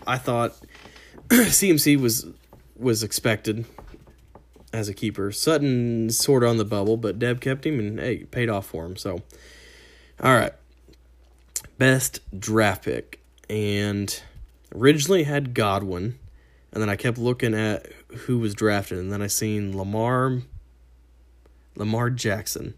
I 0.05 0.17
thought 0.17 0.55
CMC 1.29 1.99
was 2.01 2.25
was 2.75 3.03
expected 3.03 3.65
as 4.73 4.89
a 4.89 4.93
keeper. 4.93 5.31
Sutton 5.31 6.09
sort 6.09 6.43
of 6.43 6.49
on 6.49 6.57
the 6.57 6.65
bubble, 6.65 6.97
but 6.97 7.19
Deb 7.19 7.41
kept 7.41 7.65
him 7.65 7.79
and 7.79 7.99
hey, 7.99 8.23
paid 8.25 8.49
off 8.49 8.65
for 8.65 8.85
him. 8.85 8.95
So, 8.95 9.21
all 10.21 10.33
right, 10.33 10.53
best 11.77 12.21
draft 12.37 12.85
pick, 12.85 13.21
and 13.49 14.21
originally 14.73 15.23
had 15.23 15.53
Godwin, 15.53 16.17
and 16.71 16.81
then 16.81 16.89
I 16.89 16.95
kept 16.95 17.17
looking 17.17 17.53
at 17.53 17.87
who 18.09 18.39
was 18.39 18.53
drafted, 18.53 18.97
and 18.97 19.11
then 19.11 19.21
I 19.21 19.27
seen 19.27 19.77
Lamar, 19.77 20.41
Lamar 21.75 22.09
Jackson, 22.09 22.73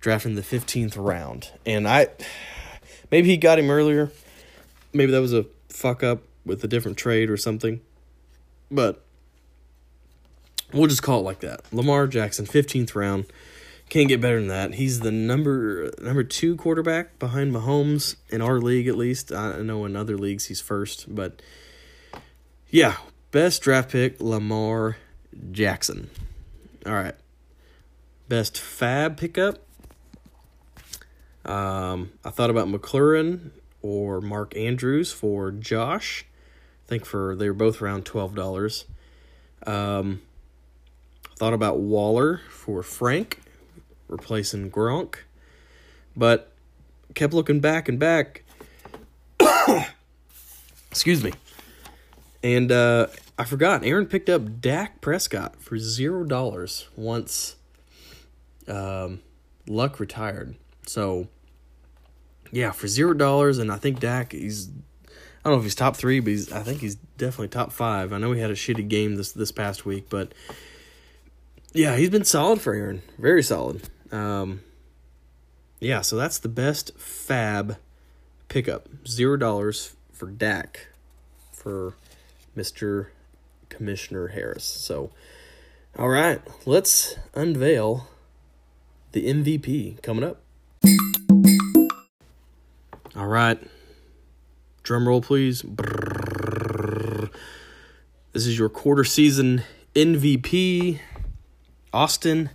drafted 0.00 0.30
in 0.30 0.36
the 0.36 0.42
fifteenth 0.42 0.96
round, 0.96 1.50
and 1.64 1.88
I 1.88 2.08
maybe 3.10 3.28
he 3.28 3.36
got 3.36 3.58
him 3.58 3.70
earlier, 3.70 4.10
maybe 4.92 5.12
that 5.12 5.20
was 5.20 5.34
a 5.34 5.46
fuck 5.68 6.02
up 6.02 6.22
with 6.44 6.62
a 6.64 6.68
different 6.68 6.96
trade 6.96 7.30
or 7.30 7.36
something, 7.36 7.80
but 8.70 9.02
We'll 10.72 10.86
just 10.86 11.02
call 11.02 11.20
it 11.20 11.24
like 11.24 11.40
that. 11.40 11.60
Lamar 11.72 12.06
Jackson, 12.06 12.46
15th 12.46 12.94
round. 12.94 13.26
Can't 13.88 14.08
get 14.08 14.20
better 14.20 14.38
than 14.38 14.48
that. 14.48 14.74
He's 14.74 15.00
the 15.00 15.10
number 15.10 15.90
number 16.00 16.22
two 16.22 16.54
quarterback 16.54 17.18
behind 17.18 17.52
Mahomes 17.52 18.14
in 18.28 18.40
our 18.40 18.60
league, 18.60 18.86
at 18.86 18.96
least. 18.96 19.32
I 19.32 19.58
know 19.62 19.84
in 19.84 19.96
other 19.96 20.16
leagues 20.16 20.46
he's 20.46 20.60
first, 20.60 21.12
but 21.12 21.42
yeah, 22.68 22.98
best 23.30 23.62
draft 23.62 23.90
pick 23.90 24.20
Lamar 24.20 24.96
Jackson. 25.50 26.10
All 26.86 26.94
right, 26.94 27.14
best 28.28 28.58
fab 28.58 29.16
pickup. 29.16 29.58
Um, 31.44 32.12
I 32.24 32.30
thought 32.30 32.50
about 32.50 32.68
McLaurin 32.68 33.50
or 33.82 34.20
Mark 34.20 34.56
Andrews 34.56 35.12
for 35.12 35.50
Josh. 35.50 36.24
I 36.86 36.88
think 36.88 37.04
for 37.04 37.34
they 37.34 37.48
were 37.48 37.54
both 37.54 37.80
around 37.80 38.04
twelve 38.04 38.34
dollars. 38.34 38.84
Um, 39.66 40.22
Thought 41.40 41.54
about 41.54 41.78
Waller 41.78 42.42
for 42.50 42.82
Frank, 42.82 43.40
replacing 44.08 44.70
Gronk, 44.70 45.14
but 46.14 46.52
kept 47.14 47.32
looking 47.32 47.60
back 47.60 47.88
and 47.88 47.98
back. 47.98 48.44
Excuse 50.90 51.24
me. 51.24 51.32
And 52.42 52.72
uh, 52.72 53.08
I 53.38 53.44
forgot, 53.44 53.84
Aaron 53.84 54.06
picked 54.06 54.30
up 54.30 54.60
Dak 54.60 55.00
Prescott 55.00 55.60
for 55.60 55.78
zero 55.78 56.24
dollars 56.24 56.88
once 56.96 57.56
um, 58.66 59.20
Luck 59.68 60.00
retired. 60.00 60.56
So, 60.86 61.28
yeah, 62.50 62.70
for 62.70 62.88
zero 62.88 63.12
dollars, 63.12 63.58
and 63.58 63.70
I 63.70 63.76
think 63.76 64.00
Dak, 64.00 64.32
he's 64.32 64.70
I 65.42 65.48
don't 65.48 65.54
know 65.54 65.58
if 65.58 65.64
he's 65.64 65.74
top 65.74 65.96
three, 65.96 66.20
but 66.20 66.30
he's 66.30 66.52
I 66.52 66.62
think 66.62 66.80
he's 66.80 66.96
definitely 67.16 67.48
top 67.48 67.72
five. 67.72 68.12
I 68.12 68.18
know 68.18 68.32
he 68.32 68.40
had 68.40 68.50
a 68.50 68.54
shitty 68.54 68.88
game 68.88 69.16
this 69.16 69.32
this 69.32 69.52
past 69.52 69.86
week, 69.86 70.06
but 70.10 70.32
yeah, 71.72 71.96
he's 71.96 72.10
been 72.10 72.24
solid 72.24 72.60
for 72.60 72.74
Aaron. 72.74 73.02
Very 73.18 73.42
solid. 73.42 73.88
Um, 74.12 74.60
yeah, 75.78 76.02
so 76.02 76.16
that's 76.16 76.38
the 76.38 76.48
best 76.48 76.92
fab 76.98 77.78
pickup. 78.48 78.88
Zero 79.06 79.36
dollars 79.36 79.94
for 80.12 80.30
Dak 80.30 80.88
for 81.52 81.94
Mr. 82.60 83.06
Commissioner 83.70 84.28
Harris. 84.28 84.64
So, 84.64 85.10
all 85.98 86.10
right, 86.10 86.42
let's 86.66 87.16
unveil 87.34 88.06
the 89.12 89.26
MVP 89.26 90.02
coming 90.02 90.22
up. 90.22 90.42
All 93.16 93.26
right, 93.26 93.58
drum 94.82 95.08
roll, 95.08 95.22
please. 95.22 95.64
This 98.32 98.46
is 98.46 98.58
your 98.58 98.68
quarter 98.68 99.04
season 99.04 99.62
MVP 99.94 101.00
Austin 101.94 102.50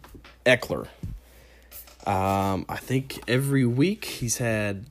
Ekeler. 0.46 0.88
Um, 2.06 2.68
I 2.70 2.78
think 2.78 3.20
every 3.28 3.66
week 3.66 4.06
he's 4.06 4.38
had, 4.38 4.86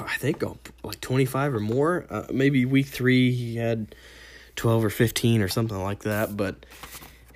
I 0.00 0.16
think 0.16 0.42
oh, 0.42 0.58
like 0.82 1.00
twenty 1.00 1.26
five 1.26 1.54
or 1.54 1.60
more. 1.60 2.06
Uh, 2.10 2.26
maybe 2.32 2.64
week 2.64 2.88
three 2.88 3.32
he 3.32 3.56
had 3.56 3.94
twelve 4.58 4.84
or 4.84 4.90
fifteen 4.90 5.40
or 5.40 5.48
something 5.48 5.82
like 5.82 6.00
that. 6.00 6.36
But 6.36 6.66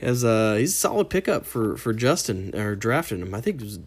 has 0.02 0.24
uh 0.24 0.56
he's 0.58 0.72
a 0.72 0.76
solid 0.76 1.08
pickup 1.08 1.46
for 1.46 1.76
for 1.76 1.92
Justin 1.92 2.54
or 2.54 2.74
drafting 2.74 3.20
him. 3.20 3.34
I 3.34 3.40
think 3.40 3.60
it 3.60 3.64
was 3.64 3.78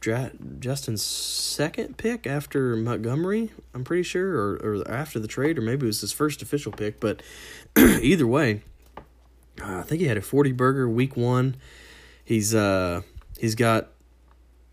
dra- 0.00 0.32
Justin's 0.58 1.02
second 1.02 1.98
pick 1.98 2.26
after 2.26 2.74
Montgomery. 2.74 3.50
I'm 3.74 3.84
pretty 3.84 4.02
sure, 4.02 4.34
or 4.34 4.56
or 4.56 4.90
after 4.90 5.18
the 5.18 5.28
trade, 5.28 5.58
or 5.58 5.62
maybe 5.62 5.84
it 5.84 5.88
was 5.88 6.00
his 6.00 6.12
first 6.12 6.42
official 6.42 6.72
pick. 6.72 6.98
But 6.98 7.22
either 7.78 8.26
way, 8.26 8.62
I 9.62 9.82
think 9.82 10.00
he 10.00 10.06
had 10.06 10.16
a 10.16 10.22
forty 10.22 10.52
burger 10.52 10.88
week 10.88 11.16
one. 11.16 11.56
He's 12.24 12.54
uh 12.54 13.02
he's 13.38 13.54
got 13.54 13.90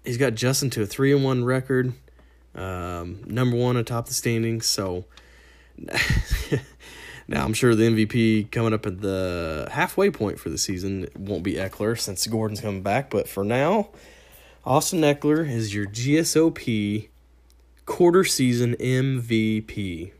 he's 0.05 0.17
got 0.17 0.35
Justin 0.35 0.69
to 0.71 0.81
a 0.81 0.85
three 0.85 1.13
and 1.13 1.23
one 1.23 1.43
record. 1.43 1.93
Um, 2.55 3.21
number 3.25 3.57
one 3.57 3.75
atop 3.75 4.07
the 4.07 4.13
standings. 4.13 4.65
So 4.65 5.03
now 7.27 7.43
I'm 7.43 7.53
sure 7.53 7.75
the 7.75 7.83
MVP 7.83 8.51
coming 8.51 8.73
up 8.73 8.85
at 8.85 9.01
the 9.01 9.67
halfway 9.71 10.11
point 10.11 10.39
for 10.39 10.49
the 10.49 10.57
season 10.57 11.07
won't 11.17 11.43
be 11.43 11.53
Ekeler 11.53 11.99
since 11.99 12.25
Gordon's 12.27 12.61
coming 12.61 12.83
back. 12.83 13.09
But 13.09 13.27
for 13.27 13.43
now, 13.43 13.89
Austin 14.63 15.01
Ekeler 15.01 15.49
is 15.49 15.73
your 15.73 15.85
GSOP 15.85 17.09
quarter 17.85 18.23
season 18.23 18.75
MVP. 18.79 20.11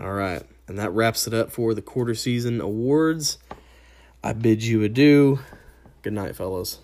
All 0.00 0.12
right. 0.12 0.42
And 0.66 0.78
that 0.78 0.90
wraps 0.90 1.26
it 1.26 1.34
up 1.34 1.50
for 1.50 1.74
the 1.74 1.82
quarter 1.82 2.14
season 2.14 2.60
awards. 2.60 3.38
I 4.22 4.32
bid 4.32 4.62
you 4.62 4.82
adieu. 4.82 5.40
Good 6.02 6.12
night, 6.12 6.36
fellas. 6.36 6.78